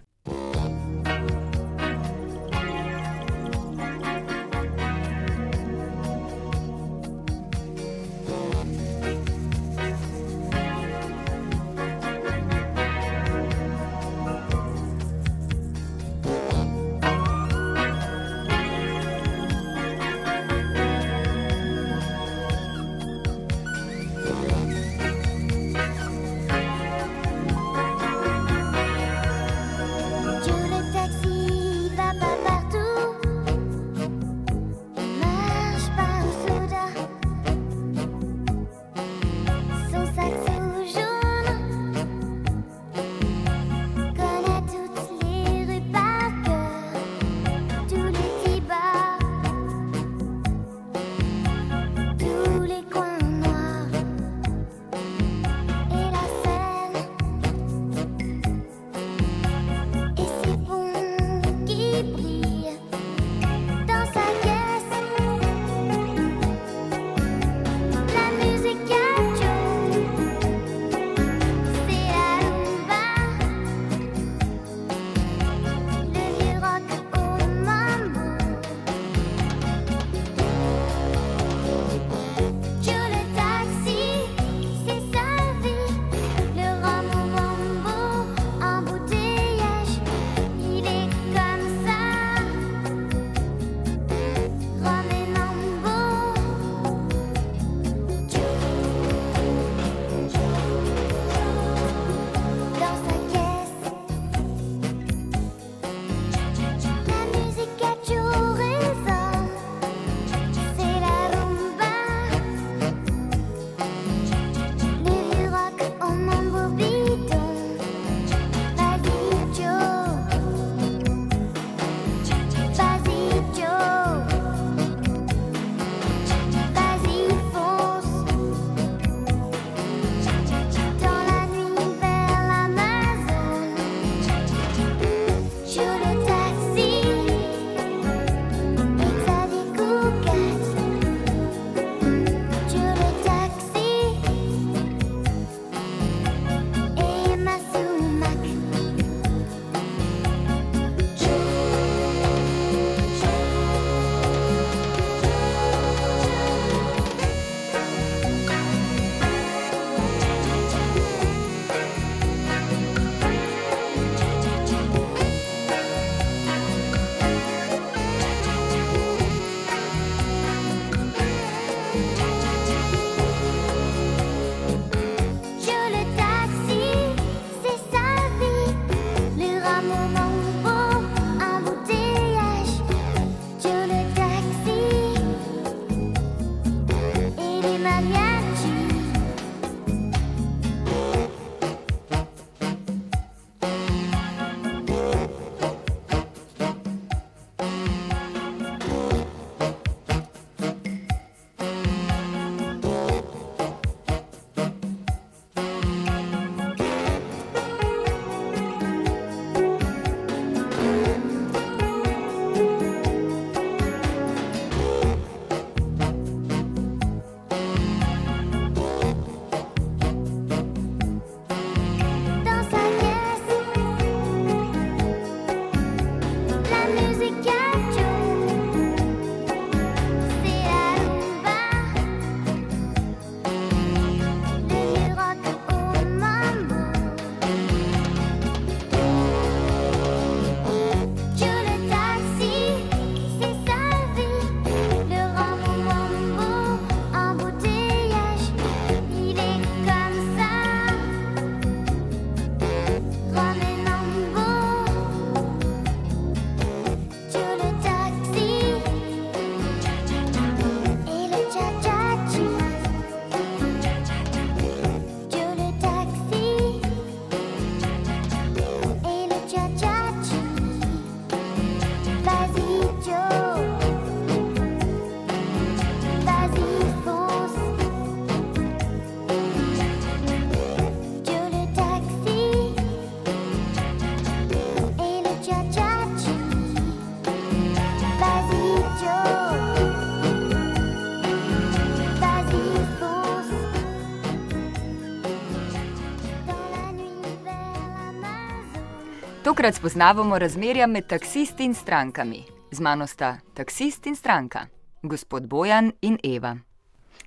Tokrat 299.62 299.74
spoznavamo 299.74 300.38
razmerja 300.38 300.86
med 300.86 301.06
taksisti 301.06 301.64
in 301.64 301.74
strankami. 301.74 302.42
Z 302.72 302.80
mano 302.80 303.06
sta 303.06 303.36
taksist 303.54 304.06
in 304.06 304.16
stranka, 304.16 304.66
gospod 305.02 305.46
Bojan 305.46 305.92
in 306.00 306.18
Eva. 306.24 306.56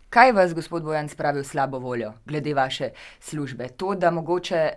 Kaj 0.09 0.31
vas, 0.31 0.53
gospod 0.53 0.83
Bojan, 0.83 1.07
spravi 1.09 1.39
v 1.39 1.47
slabo 1.47 1.79
voljo 1.79 2.11
glede 2.25 2.53
vaše 2.53 2.89
službe? 3.19 3.69
To, 3.77 3.95
da 3.95 4.11
mogoče 4.11 4.69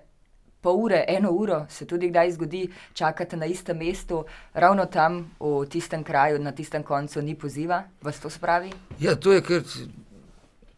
pol 0.60 0.76
ure, 0.84 1.04
eno 1.08 1.30
uro 1.30 1.66
se 1.68 1.86
tudi 1.86 2.08
kdaj 2.08 2.32
zgodi, 2.32 2.68
čakate 2.92 3.36
na 3.36 3.46
istem 3.46 3.78
mestu, 3.78 4.24
ravno 4.54 4.86
tam, 4.86 5.30
v 5.40 5.66
tistem 5.66 6.04
kraju, 6.04 6.38
na 6.38 6.52
tistem 6.52 6.82
koncu 6.82 7.22
ni 7.22 7.34
poziva, 7.34 7.82
vas 8.02 8.20
to 8.20 8.30
spravi? 8.30 8.70
Ja, 9.00 9.16
to 9.16 9.32
je 9.32 9.42
kar. 9.42 9.62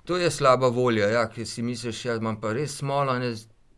To 0.05 0.17
je 0.17 0.31
slaba 0.31 0.69
volja, 0.69 1.09
ja, 1.09 1.29
ki 1.29 1.45
si 1.47 1.63
misliš, 1.63 2.03
da 2.05 2.11
ja, 2.11 2.17
imam 2.17 2.41
pa 2.41 2.53
res 2.53 2.79
smolo. 2.79 3.21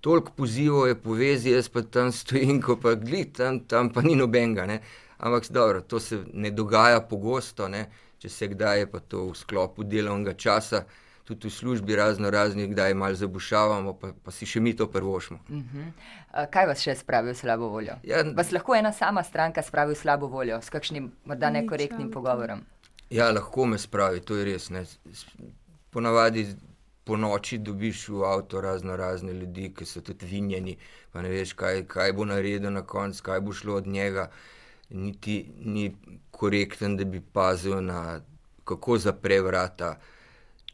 Toliko 0.03 0.33
pozivov 0.37 0.89
je 0.91 0.97
povezi, 0.99 1.53
jaz 1.55 1.69
pa 1.71 1.83
tam 1.83 2.11
stojim, 2.21 2.59
ko 2.63 2.77
pa 2.77 2.97
gledam, 2.99 3.61
tam, 3.63 3.67
tam 3.69 3.93
pa 3.95 4.03
ni 4.03 4.17
nobenega. 4.19 4.67
Ne. 4.67 4.81
Ampak 5.23 5.47
dobro, 5.51 5.81
to 5.81 6.01
se 6.01 6.25
ne 6.35 6.51
dogaja 6.51 7.01
pogosto, 7.01 7.69
ne. 7.69 7.87
če 8.23 8.29
se 8.29 8.47
kdaj 8.53 8.79
je 8.79 8.87
pa 8.87 9.01
to 9.01 9.25
v 9.31 9.35
sklopu 9.35 9.83
delovnega 9.83 10.37
časa, 10.39 10.85
tudi 11.27 11.49
v 11.49 11.55
službi 11.55 11.97
razno 11.99 12.31
raznih, 12.31 12.69
kdaj 12.71 12.95
malo 12.95 13.19
zabušavamo, 13.19 13.95
pa, 13.99 14.13
pa 14.15 14.35
si 14.35 14.47
še 14.47 14.61
mi 14.63 14.77
to 14.79 14.87
prvošmo. 14.87 15.39
Uh 15.49 15.57
-huh. 15.57 16.47
Kaj 16.51 16.67
vas 16.67 16.83
še 16.83 16.95
spravi 16.95 17.33
v 17.33 17.35
slabo 17.35 17.69
voljo? 17.69 17.95
Ja, 18.03 18.23
vas 18.37 18.53
lahko 18.53 18.75
ena 18.75 18.93
sama 18.93 19.23
stranka 19.23 19.63
spravi 19.63 19.95
v 19.95 19.99
slabo 19.99 20.27
voljo 20.27 20.61
s 20.63 20.71
kakšnim 20.71 21.13
morda 21.25 21.51
nekorektnim 21.51 22.11
pogovorom? 22.11 22.63
Ja, 23.11 23.31
lahko 23.31 23.67
me 23.67 23.79
spravi, 23.79 24.21
to 24.21 24.37
je 24.37 24.45
res. 24.45 24.71
Ne. 24.71 24.85
Ponavadi 25.91 26.47
po 27.05 27.17
noči 27.17 27.59
dobiš 27.59 28.09
v 28.09 28.25
avto 28.25 28.61
razno 28.61 28.97
razne 28.97 29.33
ljudi, 29.33 29.73
ki 29.77 29.87
so 29.87 30.01
tudi 30.01 30.27
vinjeni, 30.27 30.77
pa 31.13 31.23
ne 31.23 31.29
veš, 31.29 31.53
kaj, 31.59 31.85
kaj 31.91 32.13
bo 32.13 32.25
naredil 32.25 32.73
na 32.73 32.83
koncu, 32.87 33.23
kaj 33.23 33.41
bo 33.41 33.53
šlo 33.53 33.77
od 33.83 33.87
njega. 33.87 34.31
Niti 34.91 35.45
ni 35.59 35.93
korekten, 36.31 36.97
da 36.97 37.05
bi 37.05 37.21
pazil 37.21 37.81
na 37.85 38.21
kako 38.65 38.99
zapre 38.99 39.41
vrata 39.41 39.97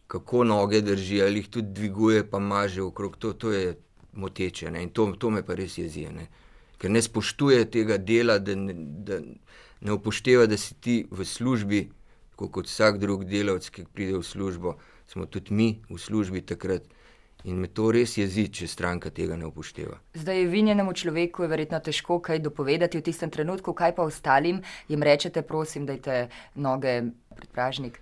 kako 0.08 0.44
noge 0.44 0.80
drži, 0.80 1.22
ali 1.22 1.38
jih 1.38 1.48
tudi 1.48 1.72
dviguje, 1.72 2.30
pa 2.30 2.38
maže 2.38 2.82
okrog 2.82 3.16
to, 3.16 3.32
to 3.32 3.52
je 3.52 3.76
moteče. 4.12 4.70
Ne? 4.70 4.82
In 4.82 4.90
to, 4.90 5.12
to 5.18 5.30
me 5.30 5.42
pa 5.44 5.54
res 5.54 5.78
jezi. 5.78 6.06
Ne? 6.12 6.26
Ker 6.80 6.90
ne 6.90 7.02
spoštuje 7.02 7.66
tega 7.70 7.98
dela, 7.98 8.38
da 8.38 8.54
ne, 8.56 8.74
da 9.04 9.20
ne 9.80 9.92
upošteva, 9.92 10.46
da 10.48 10.56
si 10.56 10.74
ti 10.74 10.96
v 11.10 11.26
službi, 11.28 11.82
kot 12.38 12.70
vsak 12.70 12.98
drug 13.02 13.26
delavec, 13.28 13.68
ki 13.68 13.84
pride 13.92 14.16
v 14.16 14.24
službo, 14.24 14.78
smo 15.08 15.26
tudi 15.26 15.54
mi 15.54 15.68
v 15.90 15.98
službi 15.98 16.44
takrat. 16.46 16.86
In 17.46 17.60
me 17.62 17.68
to 17.70 17.92
res 17.94 18.16
jezi, 18.18 18.48
če 18.50 18.66
stranka 18.66 19.12
tega 19.14 19.36
ne 19.38 19.46
upošteva. 19.46 20.00
Zdaj, 20.18 20.40
vinjenemu 20.50 20.90
človeku 20.90 21.44
je 21.44 21.48
verjetno 21.52 21.78
težko 21.78 22.16
kaj 22.18 22.40
dopovedati 22.42 22.98
v 22.98 23.04
tistem 23.06 23.30
trenutku, 23.30 23.76
kaj 23.78 23.94
pa 23.94 24.02
ostalim 24.02 24.58
jim 24.90 25.04
rečete, 25.06 25.44
prosim, 25.46 25.86
da 25.86 25.94
je 25.94 26.24
noge 26.58 26.96
pred 27.36 27.52
pražnik. 27.54 28.00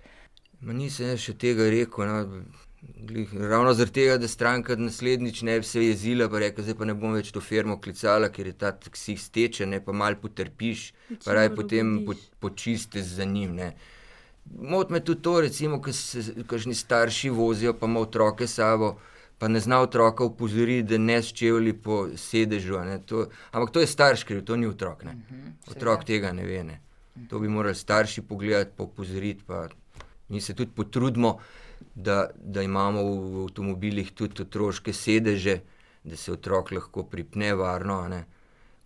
Ma 0.65 0.73
nisem 0.73 1.13
še 1.21 1.37
tega 1.37 1.69
rekel. 1.69 2.09
No. 2.09 2.41
Glih, 2.87 3.29
ravno 3.33 3.73
zaradi 3.73 3.93
tega, 3.93 4.15
da 4.21 4.27
stranka 4.29 4.75
naslednjič 4.77 5.41
ne 5.45 5.57
bi 5.59 5.65
se 5.65 5.81
jezila, 5.81 6.27
pa 6.29 6.39
reče, 6.39 6.63
zdaj 6.63 6.75
pa 6.77 6.85
ne 6.85 6.93
bom 6.97 7.15
več 7.17 7.31
to 7.33 7.41
firmo 7.41 7.79
klicala, 7.81 8.29
ker 8.33 8.47
je 8.47 8.53
ta 8.53 8.71
taksi 8.71 9.17
steče, 9.17 9.65
ne 9.65 9.79
pa 9.83 9.93
mal 9.97 10.15
potrpiš, 10.21 10.91
pa 11.25 11.35
raj 11.37 11.49
potem 11.57 12.03
po, 12.05 12.15
počiste 12.39 13.01
za 13.03 13.25
njim. 13.25 13.57
Mot 14.55 14.89
me 14.89 14.99
tudi 14.99 15.21
to, 15.21 15.41
recimo, 15.41 15.81
ko 15.81 15.93
se 15.93 16.23
kažni 16.47 16.73
starši 16.75 17.29
vozijo, 17.29 17.73
pa 17.73 17.85
ima 17.85 17.99
otroke 17.99 18.47
sabo, 18.47 18.95
pa 19.37 19.47
ne 19.47 19.59
zna 19.59 19.81
otroka 19.81 20.23
upozoriti, 20.23 20.87
da 20.87 20.97
ne 20.97 21.21
ščevali 21.21 21.73
po 21.73 22.07
sedežu. 22.17 22.79
To, 23.05 23.27
ampak 23.51 23.73
to 23.73 23.83
je 23.83 23.87
starš, 23.87 24.23
ker 24.23 24.41
to 24.45 24.55
ni 24.55 24.67
otrok. 24.67 25.03
Ne. 25.03 25.13
Mhm, 25.13 25.57
otrok 25.75 26.05
tega 26.05 26.31
ne 26.33 26.45
ve. 26.45 26.63
Ne. 26.63 26.79
To 27.29 27.39
bi 27.39 27.47
morali 27.47 27.75
starši 27.75 28.21
pogledati, 28.21 28.71
pa 28.77 28.83
upozoriti. 28.83 29.43
Pa, 29.45 29.67
Mi 30.29 30.41
se 30.41 30.53
tudi 30.53 30.71
potrudimo, 30.75 31.39
da, 31.95 32.29
da 32.35 32.61
imamo 32.61 33.03
v 33.03 33.43
avtomobilih 33.43 34.11
tudi 34.11 34.41
otroške 34.41 34.93
sedeže, 34.93 35.59
da 36.03 36.15
se 36.15 36.31
otrok 36.31 36.71
lahko 36.71 37.03
pripne 37.03 37.53
varno. 37.55 38.01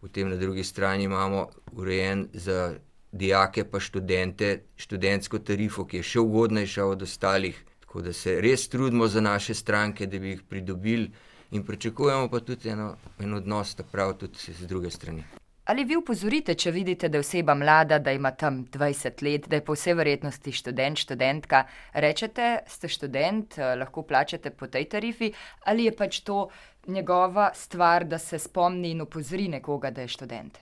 Potem 0.01 0.29
na 0.29 0.35
drugi 0.35 0.63
strani 0.63 1.03
imamo 1.03 1.47
urejen 1.71 2.27
za 2.33 2.73
dijake, 3.11 3.63
pa 3.63 3.79
študente, 3.79 4.61
študentsko 4.75 5.39
tarifo, 5.39 5.85
ki 5.85 6.01
je 6.01 6.03
še 6.13 6.19
ugodnejša 6.19 6.85
od 6.85 7.01
ostalih. 7.01 7.59
Tako 7.79 8.01
da 8.01 8.13
se 8.13 8.37
res 8.41 8.69
trudimo 8.69 9.07
za 9.07 9.21
naše 9.21 9.53
stranke, 9.53 10.07
da 10.07 10.19
bi 10.19 10.35
jih 10.35 10.47
pridobili, 10.49 11.11
in 11.51 11.65
pričakujemo 11.67 12.29
pa 12.31 12.39
tudi 12.39 12.69
eno, 12.69 12.95
en 13.19 13.33
odnos, 13.33 13.75
da 13.75 13.83
prav 13.83 14.13
tudi 14.13 14.53
z 14.53 14.67
druge 14.67 14.89
strani. 14.89 15.23
Ali 15.65 15.83
vi 15.85 15.95
upozorite, 15.95 16.55
če 16.55 16.71
vidite, 16.71 17.09
da 17.09 17.19
je 17.19 17.23
oseba 17.23 17.53
mlada, 17.55 17.99
da 17.99 18.11
ima 18.11 18.31
tam 18.31 18.63
20 18.65 19.21
let, 19.23 19.45
da 19.47 19.59
je 19.59 19.65
po 19.65 19.75
vsej 19.77 19.93
verjetnosti 19.93 20.51
študent, 20.51 20.97
študentka, 20.97 21.61
rečete, 21.93 22.47
ste 22.67 22.89
študent, 22.89 23.57
eh, 23.57 23.75
lahko 23.75 24.01
plačate 24.01 24.49
po 24.49 24.67
tej 24.67 24.89
tarifi, 24.89 25.31
ali 25.65 25.85
je 25.85 25.95
pač 25.95 26.19
to 26.25 26.49
njegova 26.87 27.51
stvar, 27.55 28.05
da 28.05 28.17
se 28.17 28.39
spomni 28.39 28.91
in 28.91 29.01
upozori 29.01 29.47
nekoga, 29.47 29.91
da 29.91 30.01
je 30.01 30.07
študent? 30.07 30.57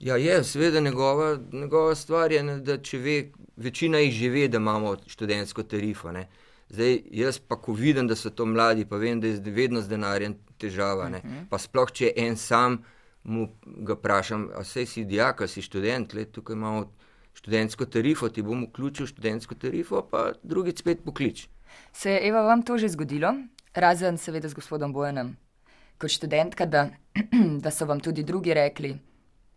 Ja, 0.00 0.16
je, 0.16 0.44
seveda 0.44 0.80
njegova, 0.80 1.38
njegova 1.52 1.94
stvar 1.94 2.32
je, 2.32 2.42
da 2.42 2.78
če 2.78 2.98
ve, 2.98 3.16
večina 3.56 3.98
jih 3.98 4.12
že 4.14 4.28
ve, 4.28 4.48
da 4.48 4.58
imamo 4.58 4.96
študentsko 5.06 5.62
tarifo. 5.62 6.12
Ne. 6.12 6.28
Zdaj, 6.68 7.00
jaz 7.10 7.38
pa, 7.38 7.56
ko 7.56 7.72
vidim, 7.72 8.08
da 8.08 8.16
so 8.16 8.30
to 8.30 8.46
mladi, 8.46 8.84
pa 8.84 8.96
vem, 8.96 9.20
da 9.20 9.26
je 9.26 9.40
vedno 9.40 9.80
z 9.80 9.88
denarjem 9.88 10.36
težava. 10.58 11.06
Uh 11.06 11.10
mhm. 11.10 11.28
-huh. 11.28 11.48
Pa 11.50 11.58
sploh, 11.58 11.92
če 11.92 12.04
je 12.04 12.12
en 12.26 12.36
sam 12.36 12.82
mu 13.26 13.48
ga 13.64 13.94
vprašam, 13.94 14.50
a 14.54 14.64
se 14.64 14.86
si 14.86 15.04
dijak, 15.04 15.42
si 15.48 15.62
študent, 15.62 16.14
le 16.14 16.24
tukaj 16.24 16.54
imamo 16.54 16.92
študentsko 17.34 17.86
tarifo, 17.86 18.28
ti 18.28 18.42
bom 18.42 18.64
vključil 18.68 19.06
študentsko 19.06 19.54
tarifo, 19.54 20.02
pa 20.10 20.32
drugi 20.42 20.72
spet 20.76 21.02
poklič. 21.04 21.48
Se 21.92 22.10
je 22.10 22.28
Eva 22.28 22.42
vam 22.42 22.62
to 22.62 22.78
že 22.78 22.88
zgodilo, 22.88 23.34
razen 23.74 24.18
seveda 24.18 24.48
z 24.48 24.54
gospodom 24.54 24.92
Bojanem, 24.92 25.36
kot 25.98 26.10
študentka, 26.10 26.66
da, 26.66 26.88
da 27.64 27.70
so 27.70 27.86
vam 27.86 28.00
tudi 28.00 28.22
drugi 28.22 28.54
rekli, 28.54 28.94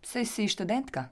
sej 0.03 0.25
si 0.25 0.47
študentka? 0.47 1.09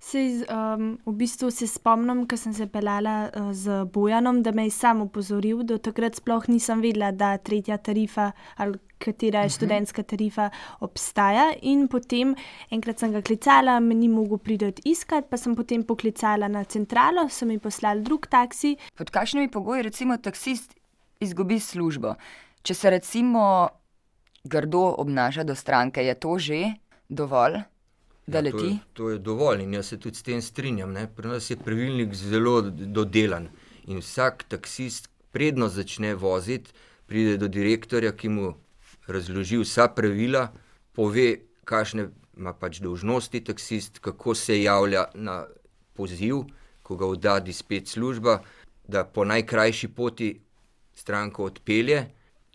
Sej, 0.00 0.48
um, 0.48 0.96
v 1.04 1.12
bistvu 1.12 1.50
se 1.52 1.66
spomnim, 1.68 2.24
ko 2.24 2.36
sem 2.40 2.54
se 2.56 2.64
pelala 2.72 3.28
uh, 3.28 3.50
z 3.52 3.84
Bojanom, 3.92 4.40
da 4.42 4.48
me 4.56 4.64
je 4.64 4.72
sam 4.72 5.02
upozoril, 5.04 5.60
da 5.62 5.76
takrat 5.76 6.16
sploh 6.16 6.46
nisem 6.48 6.80
vedela, 6.80 7.10
da 7.12 7.34
tretja 7.36 7.76
tarifa 7.76 8.30
ali 8.56 8.80
katera 9.00 9.44
je 9.44 9.50
mhm. 9.50 9.54
študentska 9.56 10.02
tarifa 10.02 10.48
obstaja. 10.80 11.52
In 11.62 11.84
potem 11.88 12.32
enkrat 12.72 13.00
sem 13.00 13.12
ga 13.12 13.20
klicala, 13.20 13.76
me 13.80 13.94
ni 13.94 14.08
mogel 14.08 14.40
priti 14.40 14.88
iskat, 14.88 15.28
pa 15.28 15.36
sem 15.36 15.56
potem 15.56 15.84
poklicala 15.84 16.48
na 16.48 16.64
centralo, 16.64 17.28
so 17.28 17.44
mi 17.44 17.58
poslali 17.58 18.00
drug 18.00 18.26
taksi. 18.26 18.76
Pod 18.96 19.12
kakšnimi 19.12 19.50
pogoji 19.52 19.84
recimo 19.88 20.16
taksist 20.16 20.76
izgubi 21.20 21.60
službo? 21.60 22.14
Če 22.62 22.74
se 22.74 22.90
recimo 22.90 23.44
grdo 24.44 24.94
obnaša 25.04 25.44
do 25.44 25.54
stranke, 25.54 26.04
je 26.04 26.14
to 26.16 26.38
že 26.38 26.62
dovolj? 27.08 27.60
Ja, 28.32 28.42
to, 28.50 28.64
je, 28.64 28.78
to 28.92 29.10
je 29.10 29.18
dovolj 29.18 29.62
in 29.62 29.74
jaz 29.74 29.92
se 29.92 29.98
tudi 29.98 30.16
s 30.16 30.22
tem 30.22 30.42
strinjam. 30.42 30.92
Ne? 30.92 31.06
Pri 31.16 31.28
nas 31.28 31.50
je 31.50 31.56
pravilnik 31.56 32.14
zelo 32.14 32.60
dodelan 32.70 33.48
in 33.86 33.98
vsak 33.98 34.44
taksist, 34.48 35.08
predno 35.32 35.68
začne 35.68 36.14
voziti, 36.14 36.70
pride 37.06 37.36
do 37.36 37.48
direktorja, 37.48 38.12
ki 38.12 38.28
mu 38.28 38.52
razloži 39.10 39.58
vsa 39.62 39.88
pravila, 39.94 40.48
pove, 40.94 41.40
kakšne 41.64 42.08
ima 42.36 42.52
pač 42.54 42.80
dolžnosti 42.80 43.40
taksist, 43.44 43.98
kako 43.98 44.34
se 44.34 44.62
javlja 44.62 45.08
na 45.14 45.44
poziv, 45.94 46.44
ko 46.82 46.96
ga 46.96 47.10
vdadi 47.10 47.52
spet 47.52 47.88
služba, 47.88 48.40
da 48.88 49.04
po 49.04 49.24
najkrajši 49.24 49.88
poti 49.88 50.30
stranko 50.94 51.44
odpelje 51.44 52.06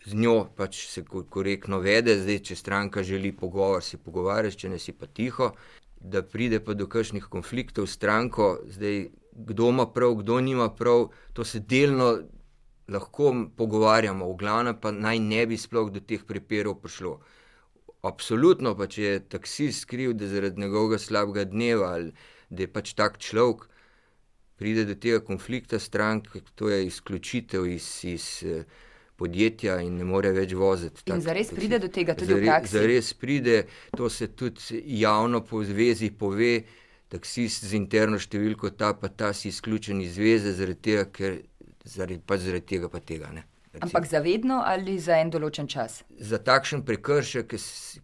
z 0.06 0.14
njo 0.14 0.46
pač 0.56 0.86
se 0.88 1.04
korektno 1.06 1.80
vede, 1.82 2.20
zdaj, 2.22 2.40
če 2.50 2.56
stranka 2.56 3.04
želi 3.04 3.32
pogovor, 3.34 3.82
se 3.84 3.98
pogovarja, 3.98 4.54
če 4.54 4.70
ne 4.70 4.80
si 4.80 4.94
pa 4.94 5.10
tiho, 5.10 5.52
da 6.00 6.22
pride 6.22 6.60
pa 6.62 6.76
do 6.78 6.86
kakšnih 6.88 7.26
konfliktov 7.34 7.90
s 7.90 7.98
stranko, 7.98 8.60
zdaj, 8.70 9.08
kdo 9.34 9.70
ima 9.74 9.88
prav, 9.90 10.20
kdo 10.22 10.40
nima 10.46 10.70
prav, 10.70 11.10
to 11.34 11.44
se 11.44 11.60
delno 11.60 12.12
lahko 12.88 13.34
pogovarjamo, 13.58 14.30
v 14.30 14.38
glavnem 14.38 14.78
pa 14.78 14.94
naj 14.94 15.20
ne 15.20 15.42
bi 15.50 15.58
sploh 15.58 15.90
do 15.92 16.00
teh 16.00 16.22
priperov 16.22 16.78
prišlo. 16.84 17.18
Absolutno 18.06 18.76
pa, 18.78 18.86
če 18.86 19.02
je 19.02 19.22
taksist 19.34 19.90
kriv, 19.90 20.14
da 20.14 20.30
zaradi 20.30 20.62
njegovega 20.62 21.02
slabega 21.02 21.48
dneva 21.50 21.96
ali 21.98 22.14
da 22.54 22.62
je 22.62 22.70
pač 22.70 22.94
tak 22.94 23.18
človek, 23.18 23.66
pride 24.62 24.86
do 24.86 24.94
tega 24.94 25.18
konflikta 25.26 25.80
strank, 25.82 26.30
to 26.56 26.70
je 26.70 26.86
izključitev 26.86 27.66
iz. 27.66 27.88
iz 28.06 28.28
podjetja 29.16 29.80
in 29.84 29.98
ne 30.00 30.08
more 30.08 30.32
več 30.36 30.54
voziti. 30.58 31.06
In 31.14 31.24
zares 31.24 31.52
pride 31.56 31.80
do 31.80 31.90
tega 31.92 32.16
tudi 32.18 32.34
zare, 32.34 32.42
v 32.42 32.50
praksi? 32.50 32.76
Zares 32.76 33.14
pride, 33.14 33.58
to 33.96 34.10
se 34.10 34.28
tudi 34.36 34.82
javno 35.00 35.42
po 35.46 35.64
zvezi 35.64 36.12
pove, 36.12 36.54
taksist 37.14 37.66
z 37.70 37.80
interno 37.80 38.20
številko 38.20 38.74
ta 38.76 38.94
pa 39.00 39.10
ta 39.10 39.32
si 39.34 39.50
izključen 39.54 40.02
iz 40.04 40.16
zveze, 40.20 40.56
zaradi 40.58 40.82
tega, 40.90 41.06
ker 41.12 41.42
zaradi, 41.86 42.20
pač 42.20 42.48
zaradi 42.48 42.74
tega 42.76 42.92
pa 42.92 43.00
tega 43.00 43.32
ne. 43.32 43.46
Ampak 43.82 44.06
zavedno 44.06 44.62
ali 44.66 44.98
za 45.00 45.18
en 45.20 45.30
določen 45.34 45.68
čas? 45.68 46.00
Za 46.20 46.38
takšen 46.40 46.84
prekršek, 46.88 47.56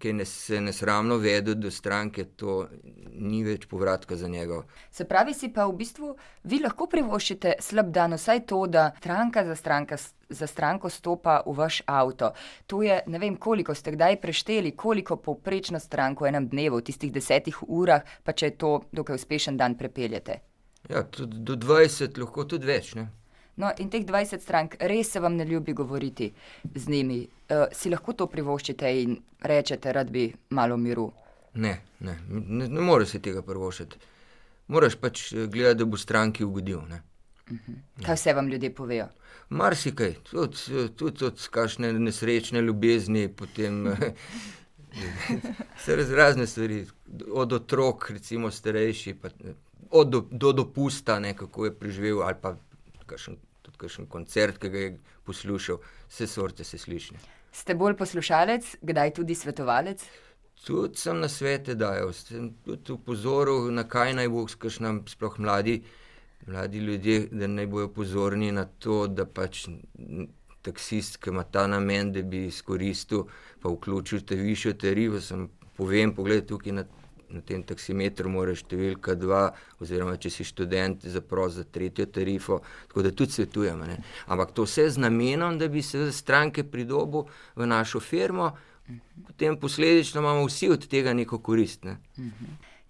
ki, 0.01 0.13
je 0.19 0.25
se 0.25 0.59
nesramno 0.61 1.17
vedel 1.21 1.55
do 1.55 1.71
stranke, 1.71 2.25
to 2.35 2.67
ni 3.13 3.43
več 3.43 3.67
povratka 3.71 4.17
za 4.17 4.27
njega. 4.27 4.61
Se 4.91 5.05
pravi, 5.07 5.33
si 5.33 5.51
pa 5.53 5.67
v 5.69 5.77
bistvu 5.79 6.11
vi 6.43 6.59
lahko 6.63 6.87
privoščite 6.91 7.55
slab 7.63 7.91
dan, 7.95 8.17
vsaj 8.19 8.43
to, 8.49 8.65
da 8.67 8.89
stranka 8.97 9.45
za, 9.47 9.55
stranka, 9.55 9.99
za 10.29 10.47
stranko 10.47 10.89
stopa 10.89 11.41
v 11.45 11.55
vaš 11.57 11.81
avto. 11.87 12.33
To 12.67 12.81
je, 12.83 13.01
ne 13.07 13.21
vem, 13.21 13.37
koliko 13.37 13.75
ste 13.75 13.95
kdaj 13.95 14.19
prešteli, 14.21 14.75
koliko 14.75 15.17
povprečno 15.17 15.79
stranko 15.79 16.25
v 16.25 16.33
enem 16.33 16.49
dnevu, 16.51 16.81
v 16.81 16.87
tistih 16.91 17.13
desetih 17.13 17.63
urah, 17.67 18.03
pa 18.23 18.35
če 18.35 18.51
je 18.51 18.57
to 18.57 18.75
dokaj 18.91 19.21
uspešen 19.21 19.57
dan, 19.57 19.77
prepeljete. 19.79 20.41
Ja, 20.89 21.03
tudi 21.03 21.39
do 21.45 21.55
20, 21.55 22.17
lahko 22.17 22.47
tudi 22.49 22.67
več. 22.67 22.95
Ne? 22.97 23.11
No, 23.61 23.69
in 23.77 23.91
teh 23.93 24.05
20 24.07 24.41
strank, 24.41 24.75
res 24.89 25.11
se 25.13 25.19
vam 25.21 25.35
ne 25.37 25.45
ljubi 25.45 25.73
govoriti 25.77 26.31
z 26.75 26.89
njimi. 26.89 27.19
Uh, 27.21 27.67
si 27.77 27.91
lahko 27.93 28.15
to 28.17 28.25
privoščite 28.27 28.89
in 29.03 29.19
rečete, 29.45 29.93
rad 29.93 30.09
bi 30.09 30.31
malo 30.57 30.77
miru. 30.77 31.11
Ne, 31.53 31.75
ne, 31.99 32.17
ne, 32.29 32.67
ne 32.67 32.81
moreš 32.81 33.15
se 33.15 33.21
tega 33.21 33.41
prvošiti. 33.45 33.99
Moraš 34.71 34.95
pač 34.95 35.33
eh, 35.33 35.47
gledati, 35.47 35.81
da 35.83 35.85
bo 35.85 35.97
stranki 35.97 36.45
ugodil. 36.47 36.81
Ne? 36.89 37.01
Kaj 38.05 38.15
vse 38.15 38.33
vam 38.33 38.47
ljudje 38.47 38.71
povejo? 38.75 39.09
Marsikaj, 39.49 40.15
tudi, 40.31 40.87
tudi 40.95 41.25
od 41.27 41.47
kakšne 41.51 41.91
nesrečne 41.99 42.61
ljubezni, 42.61 43.27
potem 43.27 43.87
eh, 43.87 44.13
se 45.83 45.95
raz, 45.95 46.11
razne 46.11 46.47
stvari, 46.47 46.85
od 47.31 47.53
otrok, 47.53 48.09
recimo 48.15 48.51
starejši, 48.51 49.13
pa, 49.21 49.27
eh, 49.27 49.53
od 49.91 50.09
do, 50.09 50.25
do 50.31 50.53
dopusta, 50.63 51.19
ne, 51.19 51.35
kako 51.37 51.67
je 51.67 51.75
preživel, 51.75 52.23
ali 52.23 52.39
pa 52.41 52.55
kakšen, 53.05 53.35
kakšen 53.81 54.09
koncert, 54.09 54.59
ki 54.61 54.69
ga 54.73 54.83
je 54.85 54.91
poslušal, 55.27 55.79
vse 56.09 56.27
sorte 56.27 56.67
se 56.67 56.77
sliši. 56.77 57.17
Ste 57.51 57.75
bolj 57.75 57.97
poslušalec, 57.99 58.75
kdaj 58.81 59.13
tudi 59.17 59.35
svetovalec? 59.35 60.03
Tudi 60.65 61.01
sem 61.01 61.19
na 61.19 61.27
svete 61.27 61.75
dajal, 61.75 62.13
sem 62.13 62.51
tudi 62.65 62.93
upozoril, 62.93 63.71
na 63.73 63.83
kaj 63.89 64.13
naj 64.19 64.29
bo, 64.29 64.45
kakšna 64.45 64.93
sploh 65.09 65.39
mladi, 65.41 65.81
mladi 66.47 66.79
ljudje, 66.85 67.17
da 67.31 67.49
naj 67.49 67.67
bojo 67.67 67.89
pozorni 67.93 68.51
na 68.53 68.67
to, 68.79 69.07
da 69.07 69.25
pač 69.25 69.65
taksist, 70.61 71.17
ki 71.17 71.33
ima 71.33 71.43
ta 71.43 71.65
namen, 71.67 72.11
da 72.13 72.21
bi 72.21 72.45
izkoristil, 72.45 73.25
pa 73.61 73.73
vključil 73.73 74.21
te 74.21 74.37
višjo 74.37 74.73
tarifo, 74.77 75.21
sem 75.21 75.49
povem, 75.77 76.13
pogled 76.15 76.45
tukaj 76.45 76.77
na, 76.77 76.85
na 77.31 77.41
tem 77.41 77.63
taksimetru 77.63 78.29
moraš 78.31 78.63
številka 78.65 79.15
dva, 79.19 79.49
oziroma 79.81 80.17
če 80.21 80.31
si 80.33 80.47
študent, 80.47 81.05
zapros 81.09 81.57
za 81.59 81.65
tretjo 81.65 82.07
tarifo, 82.11 82.61
tako 82.91 83.05
da 83.05 83.13
tudi 83.15 83.37
svetujemo. 83.37 83.87
Ne. 83.89 83.99
Ampak 84.27 84.53
to 84.57 84.65
vse 84.67 84.89
z 84.95 85.01
namenom, 85.01 85.59
da 85.61 85.69
bi 85.71 85.83
se 85.85 86.09
stranke 86.11 86.63
pridobil 86.67 87.27
v 87.55 87.69
našo 87.69 88.01
firmo, 88.03 88.51
potem 89.27 89.57
posledično 89.59 90.21
imamo 90.21 90.45
vsi 90.49 90.71
od 90.75 90.87
tega 90.91 91.13
neko 91.13 91.39
korist. 91.39 91.85
Ne. 91.87 91.97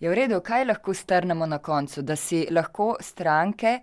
Je 0.02 0.10
v 0.10 0.18
redu, 0.18 0.40
kaj 0.42 0.66
lahko 0.66 0.96
strnemo 0.98 1.46
na 1.46 1.62
koncu, 1.62 2.02
da 2.02 2.16
si 2.18 2.48
lahko 2.50 2.96
stranke 3.02 3.80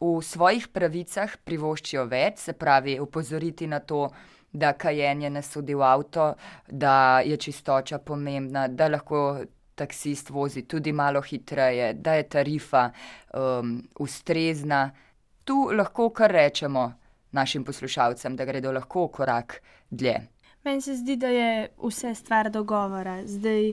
v 0.00 0.18
svojih 0.24 0.66
pravicah 0.72 1.36
privoščijo 1.44 2.06
več, 2.10 2.40
se 2.48 2.56
pravi, 2.58 2.98
upozoriti 3.00 3.68
na 3.70 3.78
to, 3.78 4.08
da 4.52 4.72
kajenje 4.72 5.30
ne 5.30 5.42
sodi 5.46 5.76
v 5.78 5.84
avto, 5.86 6.32
da 6.66 7.20
je 7.22 7.36
čistoča 7.36 8.00
pomembna, 8.02 8.66
da 8.68 8.88
lahko 8.88 9.44
taksist 9.80 10.30
vozi 10.30 10.66
tudi 10.68 10.92
malo 10.92 11.22
hitreje, 11.24 11.92
da 11.94 12.18
je 12.18 12.28
tarifa 12.28 12.88
um, 13.34 13.78
ustrezna. 13.98 14.90
Tu 15.44 15.56
lahko 15.76 16.10
kar 16.14 16.32
rečemo 16.36 16.90
našim 17.32 17.64
poslušalcem, 17.64 18.36
da 18.36 18.44
gredo 18.44 18.72
lahko 18.72 19.08
korak 19.08 19.60
dlje. 19.90 20.18
Meni 20.64 20.82
se 20.84 20.94
zdi, 20.96 21.16
da 21.16 21.28
je 21.32 21.68
vse 21.80 22.14
stvar 22.14 22.50
dogovora. 22.50 23.20
Zdaj 23.26 23.72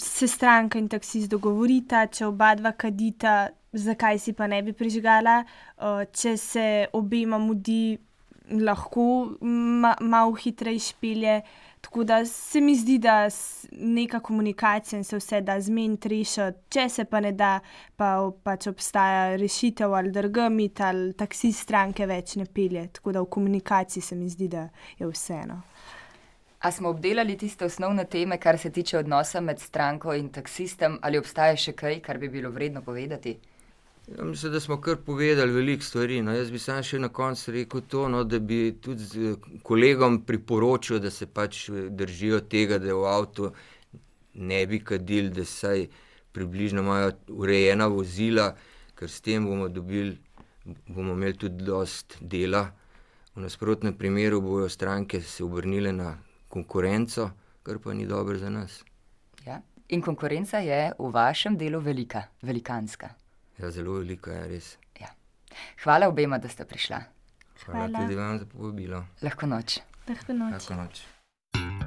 se 0.00 0.28
stranka 0.28 0.78
in 0.78 0.88
taksist 0.88 1.30
dogovorita, 1.30 2.06
če 2.06 2.26
oba 2.26 2.54
dva 2.58 2.72
kadita, 2.72 3.48
zakaj 3.72 4.18
si 4.18 4.32
pa 4.32 4.46
ne 4.50 4.62
bi 4.62 4.74
prižgala, 4.76 5.44
Uh, 5.76 6.06
če 6.08 6.30
se 6.40 6.66
obema 6.96 7.36
mudi, 7.36 7.98
lahko 8.48 9.36
ma, 9.44 9.90
malo 10.00 10.32
hitreje 10.40 10.80
špelje. 10.86 11.34
Tako 11.86 12.04
da 12.04 12.24
se 12.24 12.60
mi 12.60 12.74
zdi, 12.74 12.98
da 12.98 13.30
s- 13.30 13.68
neka 13.72 14.20
komunikacija 14.20 14.96
in 14.96 15.04
se 15.04 15.16
vse 15.16 15.40
da 15.40 15.60
zmeniti, 15.60 16.08
rešiti, 16.08 16.40
če 16.68 16.88
se 16.88 17.04
pa 17.04 17.20
ne 17.20 17.30
da, 17.32 17.60
pa 17.96 18.08
pač 18.42 18.66
obstaja 18.66 19.36
rešitev 19.36 19.94
ali 19.94 20.10
drgomit 20.10 20.80
ali 20.80 21.12
taksist 21.14 21.62
stranke 21.62 22.06
več 22.06 22.36
ne 22.36 22.44
pelje. 22.46 22.88
Tako 22.88 23.12
da 23.12 23.20
v 23.20 23.26
komunikaciji 23.28 24.02
se 24.02 24.16
mi 24.16 24.28
zdi, 24.28 24.48
da 24.48 24.68
je 24.98 25.06
vseeno. 25.06 25.60
A 26.60 26.70
smo 26.70 26.88
obdelali 26.88 27.36
tiste 27.36 27.64
osnovne 27.64 28.04
teme, 28.04 28.38
kar 28.38 28.58
se 28.58 28.70
tiče 28.70 28.98
odnosa 28.98 29.40
med 29.40 29.60
stranko 29.60 30.14
in 30.14 30.28
taksistom, 30.28 30.98
ali 31.02 31.18
obstaja 31.18 31.56
še 31.56 31.72
kaj, 31.72 32.00
kar 32.00 32.18
bi 32.18 32.28
bilo 32.28 32.50
vredno 32.50 32.82
povedati? 32.82 33.36
Ja, 34.06 34.24
mislim, 34.24 34.52
da 34.52 34.60
smo 34.60 34.80
kar 34.80 34.96
povedali 34.96 35.52
veliko 35.52 35.82
stvari. 35.82 36.22
No. 36.22 36.32
Jaz 36.32 36.50
bi 36.50 36.58
sam 36.58 36.82
še 36.82 36.98
na 37.02 37.08
koncu 37.08 37.52
rekel 37.52 37.82
to, 37.90 38.08
no, 38.08 38.22
da 38.24 38.38
bi 38.38 38.76
tudi 38.82 39.30
eh, 39.30 39.34
kolegom 39.66 40.20
priporočil, 40.26 41.00
da 41.02 41.10
se 41.10 41.26
pač 41.26 41.68
eh, 41.68 41.88
držijo 41.90 42.40
tega, 42.46 42.78
da 42.78 42.94
v 42.94 43.08
avtu 43.10 43.50
ne 44.34 44.60
bi 44.66 44.78
kadili, 44.78 45.32
da 45.34 45.44
saj 45.44 45.88
približno 46.32 46.84
imajo 46.86 47.10
urejena 47.34 47.90
vozila, 47.90 48.52
ker 48.94 49.10
s 49.10 49.20
tem 49.26 49.44
bomo 49.44 49.68
dobili, 49.68 50.14
bomo 50.86 51.18
imeli 51.18 51.38
tudi 51.42 51.66
dost 51.66 52.18
dela. 52.20 52.68
V 53.34 53.42
nasprotnem 53.42 53.96
primeru 53.98 54.40
bojo 54.40 54.68
stranke 54.68 55.20
se 55.20 55.44
obrnile 55.44 55.92
na 55.92 56.14
konkurenco, 56.48 57.30
kar 57.62 57.82
pa 57.82 57.94
ni 57.94 58.06
dobro 58.06 58.38
za 58.38 58.50
nas. 58.50 58.84
Ja. 59.46 59.60
In 59.88 60.02
konkurenca 60.02 60.58
je 60.58 60.90
v 60.98 61.12
vašem 61.14 61.56
delu 61.58 61.80
velika, 61.80 62.28
velikanska. 62.42 63.14
Ja, 63.58 63.70
zelo 63.70 63.92
velika 63.92 64.32
je 64.32 64.48
res. 64.48 64.76
Ja. 65.00 65.08
Hvala 65.84 66.08
obema, 66.08 66.38
da 66.38 66.48
ste 66.48 66.64
prišla. 66.64 67.00
Hvala, 67.64 67.86
Hvala. 67.88 67.98
tudi 68.04 68.14
vam 68.14 68.38
za 68.38 68.46
povabilo. 68.46 69.04
Lahko 69.22 69.46
noč. 69.46 69.78
Lahko 70.08 70.32
noč. 70.32 70.52
Lahko 70.52 70.74
noč. 70.74 71.04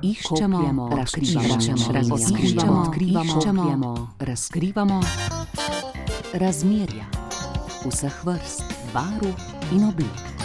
Iščemo, 0.02 0.58
Kopljemo, 0.58 0.90
razkrivamo, 0.96 1.48
razkrivamo, 1.56 1.94
razkrivamo, 1.94 2.82
odkrivamo, 2.82 3.38
iščemo, 3.38 3.92
razkrivamo 4.20 5.02
razmerja 6.34 7.06
vseh 7.86 8.24
vrst, 8.26 8.64
barv 8.94 9.28
in 9.72 9.84
oblik. 9.84 10.39